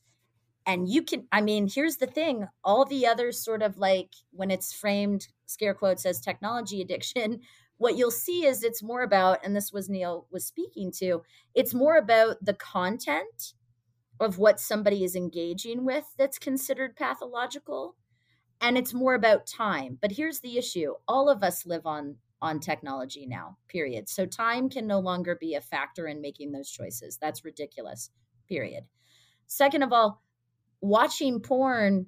[0.66, 4.52] and you can i mean here's the thing all the other sort of like when
[4.52, 7.40] it's framed scare quotes as technology addiction
[7.78, 11.22] what you'll see is it's more about and this was neil was speaking to
[11.54, 13.54] it's more about the content
[14.20, 17.96] of what somebody is engaging with that's considered pathological.
[18.62, 19.98] And it's more about time.
[20.02, 20.94] But here's the issue.
[21.08, 24.08] All of us live on on technology now period.
[24.10, 27.18] So time can no longer be a factor in making those choices.
[27.20, 28.12] That's ridiculous
[28.48, 28.84] period.
[29.48, 30.22] Second of all
[30.82, 32.08] watching porn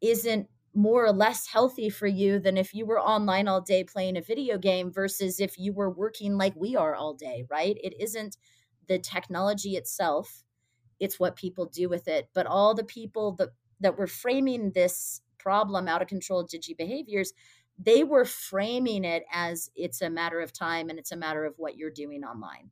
[0.00, 4.16] isn't more or less healthy for you than if you were online all day playing
[4.16, 7.76] a video game versus if you were working like we are all day, right?
[7.82, 8.36] It isn't
[8.86, 10.44] the technology itself,
[11.00, 12.28] it's what people do with it.
[12.34, 17.32] But all the people that, that were framing this problem out of control digi behaviors,
[17.78, 21.54] they were framing it as it's a matter of time and it's a matter of
[21.58, 22.70] what you're doing online,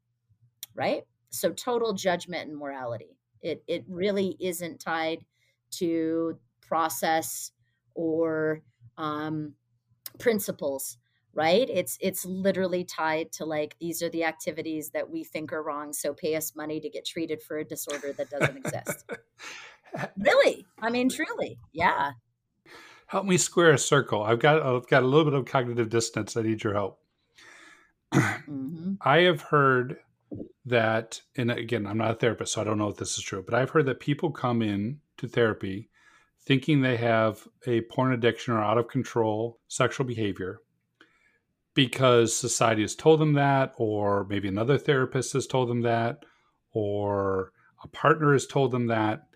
[0.75, 1.05] right?
[1.31, 3.17] So total judgment and morality.
[3.41, 5.25] It, it really isn't tied
[5.73, 7.53] to process
[7.95, 8.63] or
[8.99, 9.55] um,
[10.19, 10.99] principles
[11.37, 11.69] right?
[11.71, 15.93] It's it's literally tied to like these are the activities that we think are wrong
[15.93, 19.05] so pay us money to get treated for a disorder that doesn't exist.
[20.19, 20.67] Really?
[20.83, 21.59] I mean truly.
[21.73, 22.11] Yeah.
[23.07, 24.23] Help me square a circle.
[24.23, 26.37] I've got i've got a little bit of cognitive dissonance.
[26.37, 26.99] I need your help.
[28.13, 28.95] Mm-hmm.
[29.01, 29.99] i have heard
[30.65, 33.43] that and again i'm not a therapist so i don't know if this is true
[33.43, 35.89] but i've heard that people come in to therapy
[36.43, 40.61] thinking they have a porn addiction or out of control sexual behavior
[41.77, 46.25] because society has told them that, or maybe another therapist has told them that,
[46.73, 47.53] or
[47.85, 49.29] a partner has told them that.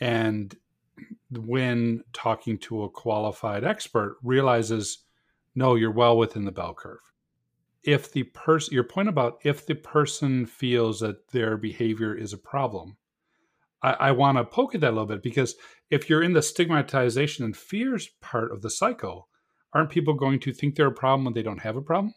[0.00, 0.54] And
[1.30, 4.98] when talking to a qualified expert, realizes,
[5.56, 7.00] no, you're well within the bell curve.
[7.82, 12.38] If the person, your point about if the person feels that their behavior is a
[12.38, 12.98] problem,
[13.82, 15.56] I, I want to poke at that a little bit because
[15.90, 19.29] if you're in the stigmatization and fears part of the cycle,
[19.72, 22.14] aren't people going to think they're a problem when they don't have a problem?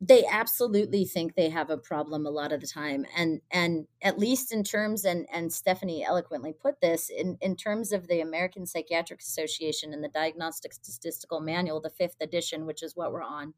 [0.00, 3.06] They absolutely think they have a problem a lot of the time.
[3.16, 7.92] And and at least in terms and and Stefani eloquently put this, in, in terms
[7.92, 12.94] of the American Psychiatric Association and the Diagnostic Statistical Manual, the fifth edition, which is
[12.96, 13.54] what we're on,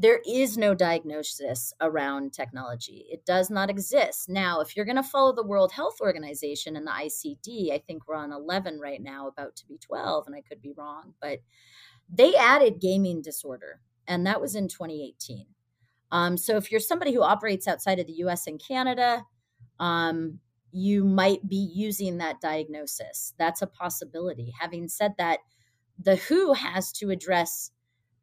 [0.00, 3.04] there is no diagnosis around technology.
[3.10, 4.30] It does not exist.
[4.30, 8.08] Now, if you're going to follow the World Health Organization and the ICD, I think
[8.08, 11.40] we're on 11 right now, about to be 12, and I could be wrong, but
[12.10, 15.44] they added gaming disorder, and that was in 2018.
[16.10, 19.26] Um, so if you're somebody who operates outside of the US and Canada,
[19.78, 20.38] um,
[20.72, 23.34] you might be using that diagnosis.
[23.38, 24.54] That's a possibility.
[24.58, 25.40] Having said that,
[26.02, 27.70] the WHO has to address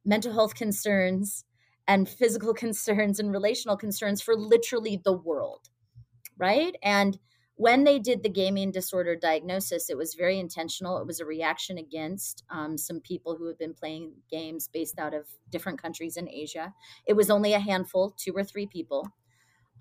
[0.03, 1.43] mental health concerns
[1.87, 5.69] and physical concerns and relational concerns for literally the world,
[6.37, 6.75] right?
[6.83, 7.19] And
[7.55, 10.99] when they did the gaming disorder diagnosis, it was very intentional.
[10.99, 15.13] It was a reaction against um, some people who have been playing games based out
[15.13, 16.73] of different countries in Asia.
[17.07, 19.09] It was only a handful, two or three people,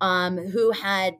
[0.01, 1.15] um, who had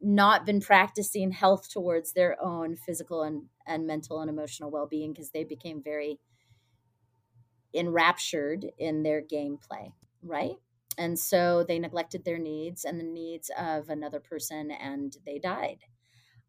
[0.00, 5.12] not been practicing health towards their own physical and, and mental and emotional well being
[5.12, 6.20] because they became very
[7.74, 10.56] enraptured in their gameplay, right?
[10.96, 15.78] And so they neglected their needs and the needs of another person and they died.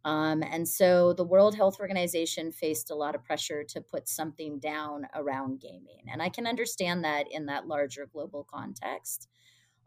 [0.06, 4.60] Um, and so the World Health Organization faced a lot of pressure to put something
[4.60, 6.04] down around gaming.
[6.12, 9.28] And I can understand that in that larger global context.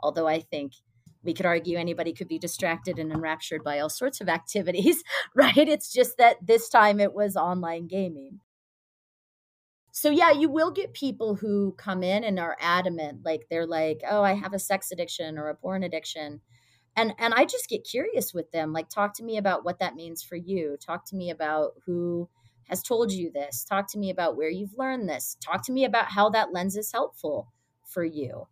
[0.01, 0.75] Although I think
[1.25, 5.03] we could argue anybody could be distracted and enraptured by all sorts of activities,
[5.35, 5.57] right?
[5.57, 8.41] It's just that this time it was online gaming
[9.93, 14.01] so yeah you will get people who come in and are adamant like they're like
[14.09, 16.41] oh i have a sex addiction or a porn addiction.
[16.97, 19.95] And and i just get curious with them like talk to me about what that
[19.95, 20.77] means for you.
[20.85, 22.29] Talk to me about who
[22.65, 23.65] has told you this.
[23.65, 25.37] Talk to me about where you've learned this.
[25.41, 27.53] Talk to me about how that lens is helpful
[27.85, 28.47] for you.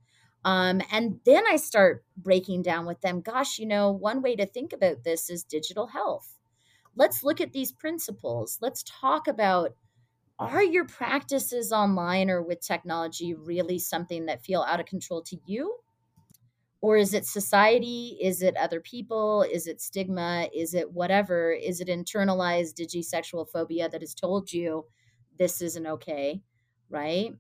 [0.45, 4.47] Um, and then i start breaking down with them gosh you know one way to
[4.47, 6.37] think about this is digital health.
[6.97, 8.59] Let's look at these principles.
[8.61, 9.75] Let's talk about
[10.41, 15.37] are your practices online or with technology really something that feel out of control to
[15.47, 15.77] you?
[16.81, 18.17] Or is it society?
[18.23, 19.43] Is it other people?
[19.43, 20.49] Is it stigma?
[20.55, 21.53] Is it whatever?
[21.53, 24.87] Is it internalized digisexual phobia that has told you
[25.39, 26.41] this isn't okay?
[26.89, 27.33] Right.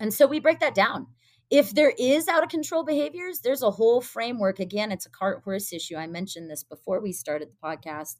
[0.00, 1.06] And so we break that down.
[1.48, 4.58] If there is out of control behaviors, there's a whole framework.
[4.58, 5.96] Again, it's a cart horse issue.
[5.96, 8.16] I mentioned this before we started the podcast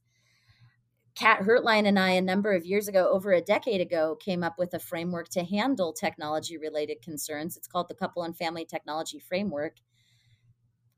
[1.14, 4.54] Kat Hertlein and I, a number of years ago, over a decade ago, came up
[4.58, 7.56] with a framework to handle technology related concerns.
[7.56, 9.76] It's called the Couple and Family Technology Framework.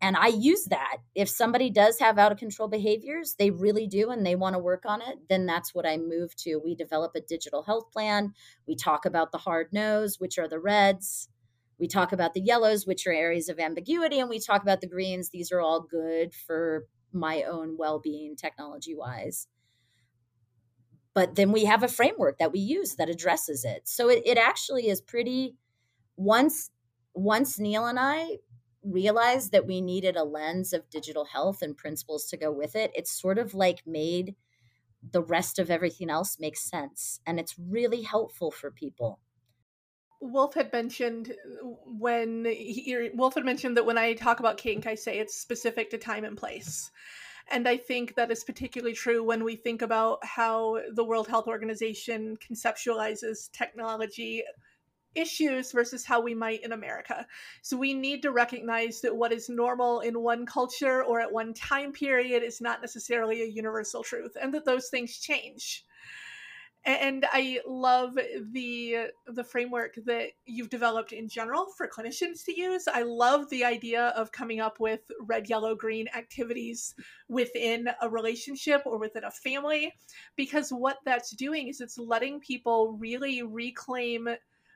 [0.01, 0.99] And I use that.
[1.15, 4.61] If somebody does have out of control behaviors, they really do, and they want to
[4.61, 6.61] work on it, then that's what I move to.
[6.62, 8.35] We develop a digital health plan.
[8.69, 11.29] We talk about the hard no's, which are the reds.
[11.79, 14.21] We talk about the yellows, which are areas of ambiguity.
[14.21, 15.31] And we talk about the greens.
[15.31, 19.49] These are all good for my own well being technology wise
[21.15, 24.39] but then we have a framework that we use that addresses it so it, it
[24.39, 25.55] actually is pretty
[26.17, 26.71] once
[27.15, 28.37] once neil and i
[28.83, 32.91] realized that we needed a lens of digital health and principles to go with it
[32.95, 34.35] it's sort of like made
[35.12, 39.21] the rest of everything else make sense and it's really helpful for people
[40.21, 44.87] Wolf had mentioned uh, when he, Wolf had mentioned that when I talk about kink,
[44.87, 46.91] I say it's specific to time and place.
[47.51, 51.47] And I think that is particularly true when we think about how the World Health
[51.47, 54.43] Organization conceptualizes technology
[55.15, 57.27] issues versus how we might in America.
[57.63, 61.55] So we need to recognize that what is normal in one culture or at one
[61.55, 65.85] time period is not necessarily a universal truth and that those things change
[66.87, 68.16] and i love
[68.53, 73.64] the the framework that you've developed in general for clinicians to use i love the
[73.64, 76.95] idea of coming up with red yellow green activities
[77.28, 79.93] within a relationship or within a family
[80.37, 84.28] because what that's doing is it's letting people really reclaim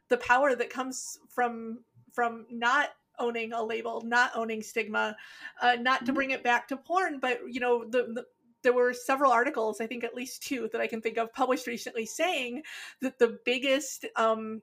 [0.09, 1.79] the power that comes from
[2.13, 5.17] from not owning a label, not owning stigma,
[5.61, 6.15] uh, not to mm-hmm.
[6.15, 8.25] bring it back to porn, but you know the, the
[8.63, 11.67] there were several articles, I think at least two that I can think of, published
[11.67, 12.63] recently saying
[13.01, 14.63] that the biggest um,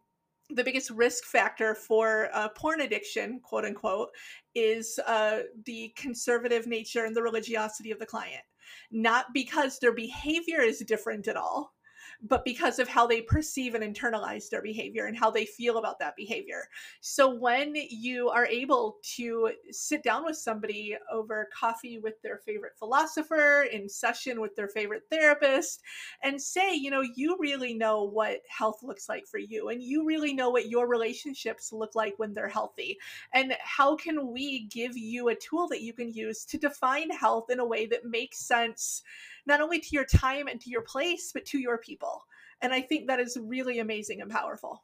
[0.50, 4.10] the biggest risk factor for uh, porn addiction, quote unquote,
[4.54, 8.44] is uh, the conservative nature and the religiosity of the client.
[8.92, 11.75] Not because their behavior is different at all,
[12.22, 16.00] but because of how they perceive and internalize their behavior and how they feel about
[16.00, 16.70] that behavior.
[17.02, 22.78] So when you are able to sit down with somebody over coffee with their favorite
[22.78, 25.82] philosopher, in session with their favorite therapist,
[26.24, 30.06] and say, you know, you really know what health looks like for you, and you
[30.06, 32.98] really know what your relationships look like when they're healthy.
[33.34, 37.50] And how can we give you a tool that you can use to define health
[37.50, 39.04] in a way that makes sense?
[39.46, 42.24] Not only to your time and to your place, but to your people.
[42.62, 44.82] And I think that is really amazing and powerful.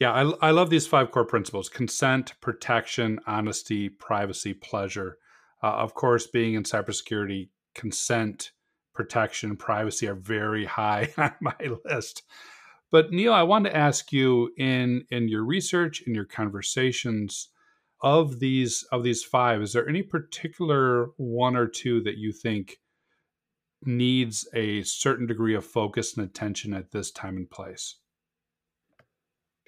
[0.00, 5.18] Yeah, I, I love these five core principles consent, protection, honesty, privacy, pleasure.
[5.62, 8.52] Uh, of course, being in cybersecurity, consent,
[8.94, 12.22] protection, privacy are very high on my list.
[12.90, 17.48] But Neil, I want to ask you in in your research, in your conversations
[18.02, 22.78] of these of these five, is there any particular one or two that you think
[23.86, 27.96] needs a certain degree of focus and attention at this time and place?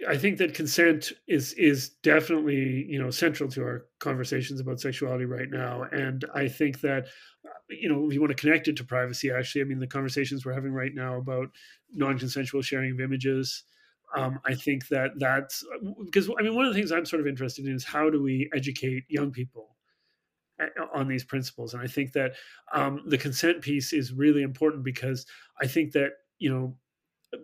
[0.07, 5.25] I think that consent is is definitely you know central to our conversations about sexuality
[5.25, 7.07] right now, and I think that
[7.71, 10.45] you know if you want to connect it to privacy, actually, I mean the conversations
[10.45, 11.49] we're having right now about
[11.93, 13.65] non-consensual sharing of images.
[14.15, 15.65] Um, I think that that's
[16.05, 18.23] because I mean one of the things I'm sort of interested in is how do
[18.23, 19.76] we educate young people
[20.95, 22.33] on these principles and i think that
[22.73, 25.27] um, the consent piece is really important because
[25.61, 26.75] i think that you know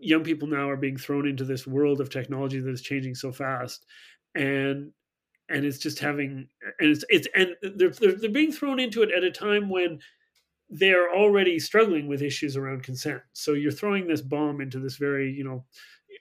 [0.00, 3.32] young people now are being thrown into this world of technology that is changing so
[3.32, 3.84] fast
[4.34, 4.92] and
[5.48, 6.48] and it's just having
[6.78, 9.98] and it's it's and they're, they're, they're being thrown into it at a time when
[10.70, 13.20] they're already struggling with issues around consent.
[13.34, 15.64] So you're throwing this bomb into this very you know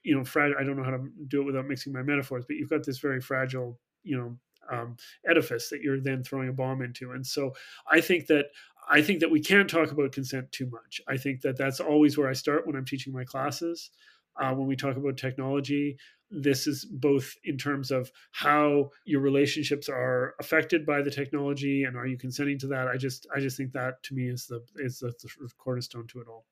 [0.04, 2.56] you know fragile i don't know how to do it without mixing my metaphors but
[2.56, 4.38] you've got this very fragile you know
[4.70, 4.98] um,
[5.28, 7.12] edifice that you're then throwing a bomb into.
[7.12, 7.54] And so
[7.90, 8.48] I think that
[8.90, 11.02] I think that we can't talk about consent too much.
[11.08, 13.92] I think that that's always where I start when I'm teaching my classes.
[14.40, 15.98] Uh, when we talk about technology,
[16.32, 21.98] this is both in terms of how your relationships are affected by the technology and
[21.98, 22.88] are you consenting to that.
[22.88, 26.22] I just I just think that to me is the is the, the cornerstone to
[26.22, 26.46] it all.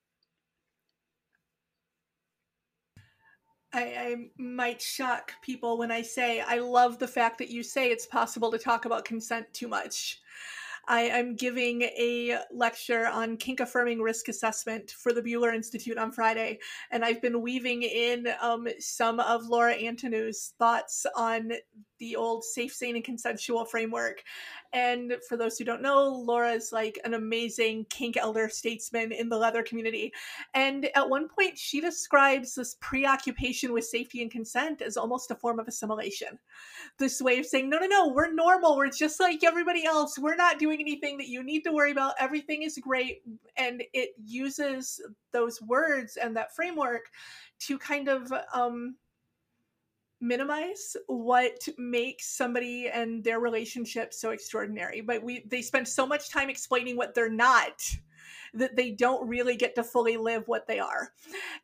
[3.71, 7.91] I, I, might shock people when I say I love the fact that you say
[7.91, 10.21] it's possible to talk about consent too much.
[10.89, 16.11] I am giving a lecture on kink affirming risk assessment for the Buehler Institute on
[16.11, 16.57] Friday.
[16.89, 21.51] And I've been weaving in um, some of Laura Antoniou's thoughts on
[21.99, 24.23] the old safe, sane, and consensual framework.
[24.71, 29.29] And for those who don't know, Laura is like an amazing kink elder statesman in
[29.29, 30.13] the leather community.
[30.53, 35.35] And at one point, she describes this preoccupation with safety and consent as almost a
[35.35, 36.39] form of assimilation.
[36.97, 38.77] This way of saying, no, no, no, we're normal.
[38.77, 40.17] We're just like everybody else.
[40.17, 42.13] We're not doing anything that you need to worry about.
[42.19, 43.21] Everything is great.
[43.57, 45.01] And it uses
[45.31, 47.05] those words and that framework
[47.59, 48.95] to kind of um,
[50.21, 56.29] minimize what makes somebody and their relationship so extraordinary but we they spend so much
[56.29, 57.81] time explaining what they're not
[58.53, 61.11] that they don't really get to fully live what they are.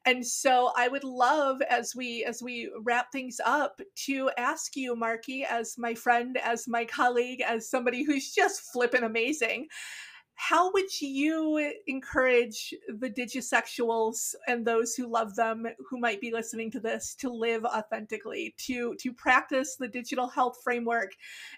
[0.05, 4.95] And so i would love as we as we wrap things up to ask you
[4.95, 9.67] Markie as my friend as my colleague as somebody who's just flipping amazing
[10.35, 16.69] how would you encourage the digisexuals and those who love them who might be listening
[16.71, 21.11] to this to live authentically to to practice the digital health framework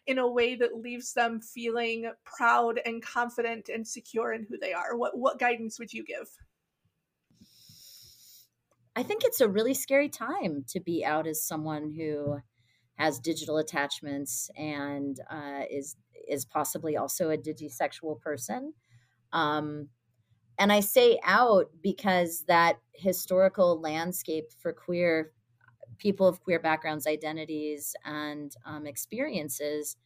[0.06, 4.74] in a way that leaves them feeling proud and confident and secure in who they
[4.74, 4.96] are?
[4.96, 6.30] What what guidance would you give?
[8.96, 12.40] I think it's a really scary time to be out as someone who
[12.98, 15.96] has digital attachments and uh, is
[16.28, 18.74] is possibly also a digisexual person.
[19.32, 19.90] Um,
[20.60, 25.32] and I say out because that historical landscape for queer
[26.00, 29.98] people of queer backgrounds, identities, and um, experiences,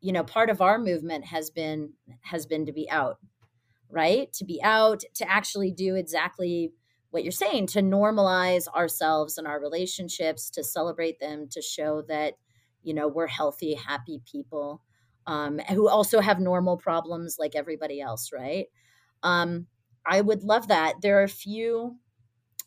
[0.00, 3.18] you know, part of our movement has been has been to be out,
[3.88, 4.32] right?
[4.34, 6.72] To be out, to actually do exactly
[7.16, 12.34] what you're saying, to normalize ourselves and our relationships, to celebrate them, to show that,
[12.82, 14.82] you know, we're healthy, happy people
[15.26, 18.66] um, who also have normal problems like everybody else, right?
[19.22, 19.66] Um,
[20.04, 20.96] I would love that.
[21.00, 21.96] There are a few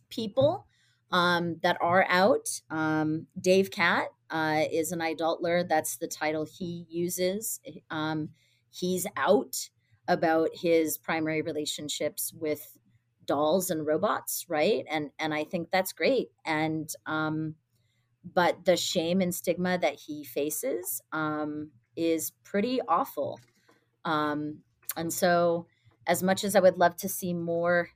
[0.09, 0.65] people
[1.11, 2.49] um, that are out.
[2.71, 5.69] Um, Davecat uh, is an iDollator.
[5.69, 7.59] That's the title he uses.
[7.91, 8.29] Um,
[8.71, 9.69] he's out
[10.07, 12.78] about his primary relationships with
[13.29, 14.83] dolls and robots, right?
[14.89, 16.29] And and I think that's great.
[16.43, 17.53] And um,
[18.33, 23.39] but the shame and stigma that he faces um, is pretty awful.
[24.03, 24.63] Um,
[24.97, 25.67] and so,
[26.07, 27.89] as much as I would love to see more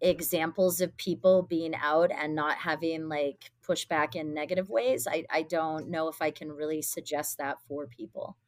[0.00, 5.42] examples of people being out and not having like pushback in negative ways, I, I
[5.42, 8.38] don't know if I can really suggest that for people.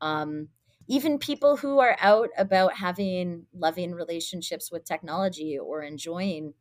[0.00, 0.48] Um,
[0.88, 6.54] even people who are out about having loving relationships with technology or enjoying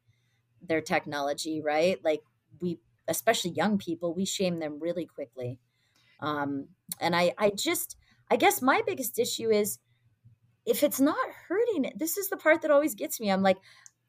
[0.61, 2.03] their technology, right?
[2.03, 2.21] Like
[2.59, 5.59] we, especially young people, we shame them really quickly.
[6.19, 6.69] Um,
[6.99, 7.95] and I, I just,
[8.29, 9.79] I guess my biggest issue is
[10.65, 13.31] if it's not hurting it, this is the part that always gets me.
[13.31, 13.57] I'm like,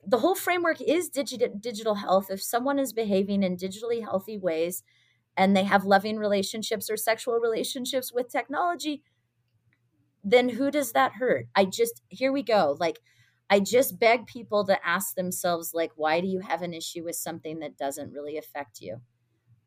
[0.04, 2.26] the whole framework is digital digital health.
[2.30, 4.82] If someone is behaving in digitally healthy ways
[5.36, 9.02] and they have loving relationships or sexual relationships with technology,
[10.30, 11.46] then who does that hurt?
[11.54, 12.76] I just here we go.
[12.78, 13.00] Like
[13.50, 17.16] I just beg people to ask themselves like why do you have an issue with
[17.16, 19.00] something that doesn't really affect you?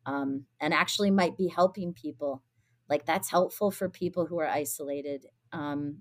[0.06, 2.42] um, and actually might be helping people.
[2.88, 5.98] Like that's helpful for people who are isolated, um,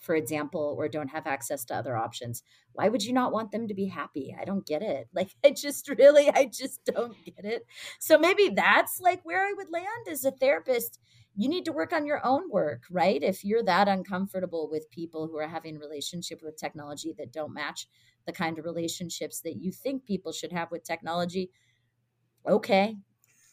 [0.00, 2.42] for example, or don't have access to other options.
[2.72, 4.34] Why would you not want them to be happy?
[4.40, 5.08] I don't get it.
[5.14, 7.66] Like, I just really, I just don't get it.
[8.00, 10.98] So maybe that's like where I would land as a therapist.
[11.34, 13.22] You need to work on your own work, right?
[13.22, 17.86] If you're that uncomfortable with people who are having relationship with technology that don't match
[18.26, 21.50] the kind of relationships that you think people should have with technology,
[22.46, 22.96] okay,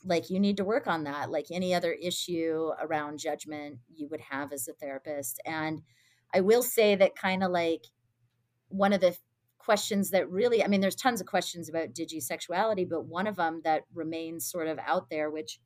[0.03, 4.21] like you need to work on that like any other issue around judgment you would
[4.21, 5.81] have as a therapist and
[6.33, 7.85] i will say that kind of like
[8.69, 9.15] one of the
[9.57, 13.61] questions that really i mean there's tons of questions about digisexuality but one of them
[13.63, 15.59] that remains sort of out there which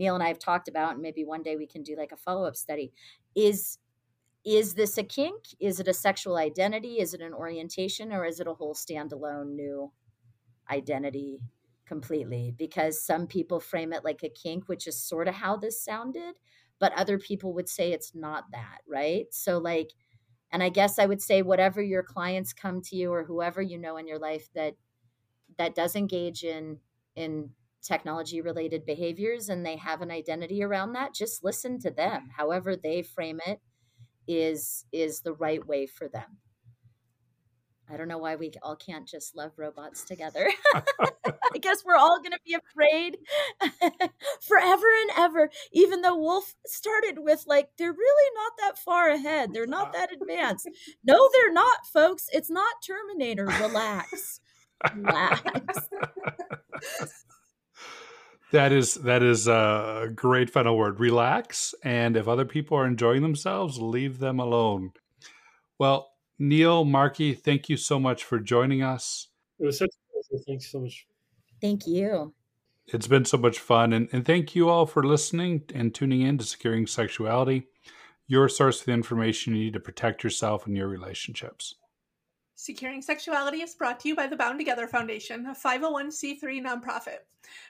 [0.00, 2.16] neil and i have talked about and maybe one day we can do like a
[2.16, 2.92] follow-up study.
[3.36, 3.78] Is
[4.44, 5.44] is this a kink?
[5.60, 6.98] Is it a sexual identity?
[6.98, 8.12] Is it an orientation?
[8.12, 9.92] Or is it a whole standalone new
[10.70, 11.40] identity
[11.86, 12.54] completely?
[12.56, 16.36] Because some people frame it like a kink, which is sort of how this sounded,
[16.78, 19.26] but other people would say it's not that, right?
[19.30, 19.90] So, like,
[20.52, 23.76] and I guess I would say whatever your clients come to you or whoever you
[23.76, 24.74] know in your life that
[25.58, 26.78] that does engage in
[27.14, 27.50] in
[27.82, 32.30] technology related behaviors and they have an identity around that just listen to them mm-hmm.
[32.36, 33.60] however they frame it
[34.28, 36.38] is is the right way for them
[37.92, 40.48] I don't know why we all can't just love robots together.
[40.74, 43.18] I guess we're all going to be afraid
[44.40, 49.52] forever and ever, even though Wolf started with like, they're really not that far ahead.
[49.52, 50.06] They're not uh-huh.
[50.06, 50.68] that advanced.
[51.04, 52.26] No, they're not, folks.
[52.32, 53.46] It's not Terminator.
[53.46, 54.40] Relax.
[54.94, 55.88] Relax.
[58.52, 60.98] That is that is a great final word.
[60.98, 64.92] Relax, and if other people are enjoying themselves, leave them alone.
[65.78, 69.28] Well, Neil, Markie, thank you so much for joining us.
[69.60, 70.44] It was such a pleasure.
[70.46, 71.06] Thanks so much.
[71.60, 72.34] Thank you.
[72.86, 76.38] It's been so much fun, and, and thank you all for listening and tuning in
[76.38, 77.68] to Securing Sexuality,
[78.26, 81.76] your source of the information you need to protect yourself and your relationships.
[82.62, 87.20] Securing Sexuality is brought to you by the Bound Together Foundation, a 501c3 nonprofit.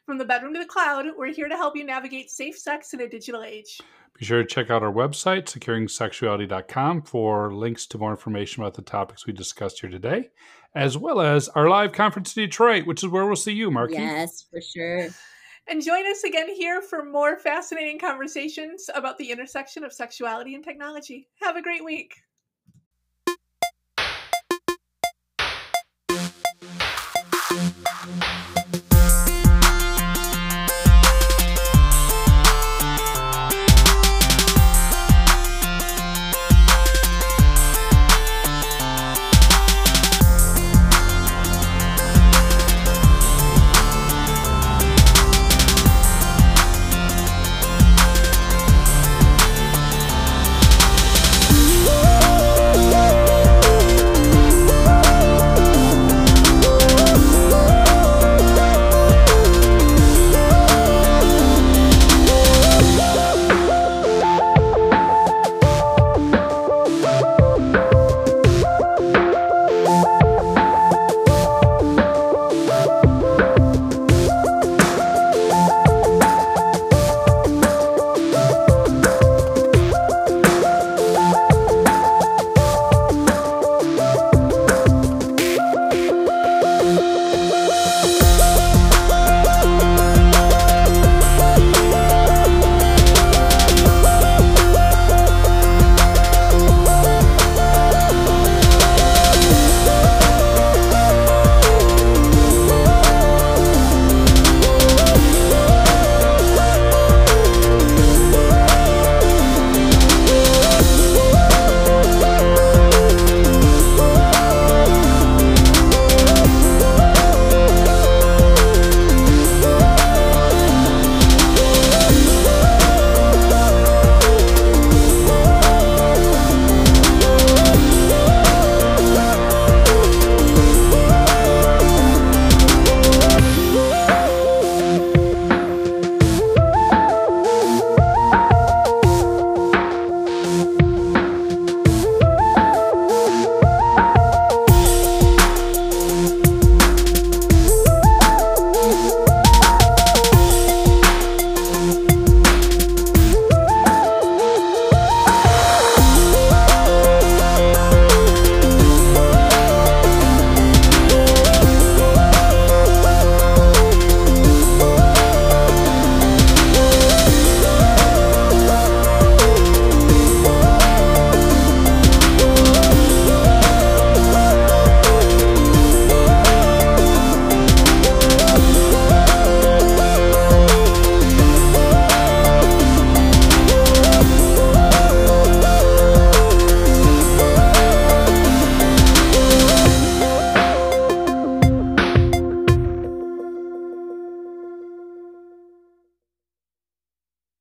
[0.05, 3.01] From the bedroom to the cloud, we're here to help you navigate safe sex in
[3.01, 3.78] a digital age.
[4.18, 8.82] Be sure to check out our website, securingsexuality.com, for links to more information about the
[8.82, 10.30] topics we discussed here today,
[10.74, 13.95] as well as our live conference in Detroit, which is where we'll see you, Markie.
[13.95, 15.07] Yes, for sure.
[15.68, 20.64] And join us again here for more fascinating conversations about the intersection of sexuality and
[20.64, 21.28] technology.
[21.43, 22.16] Have a great week.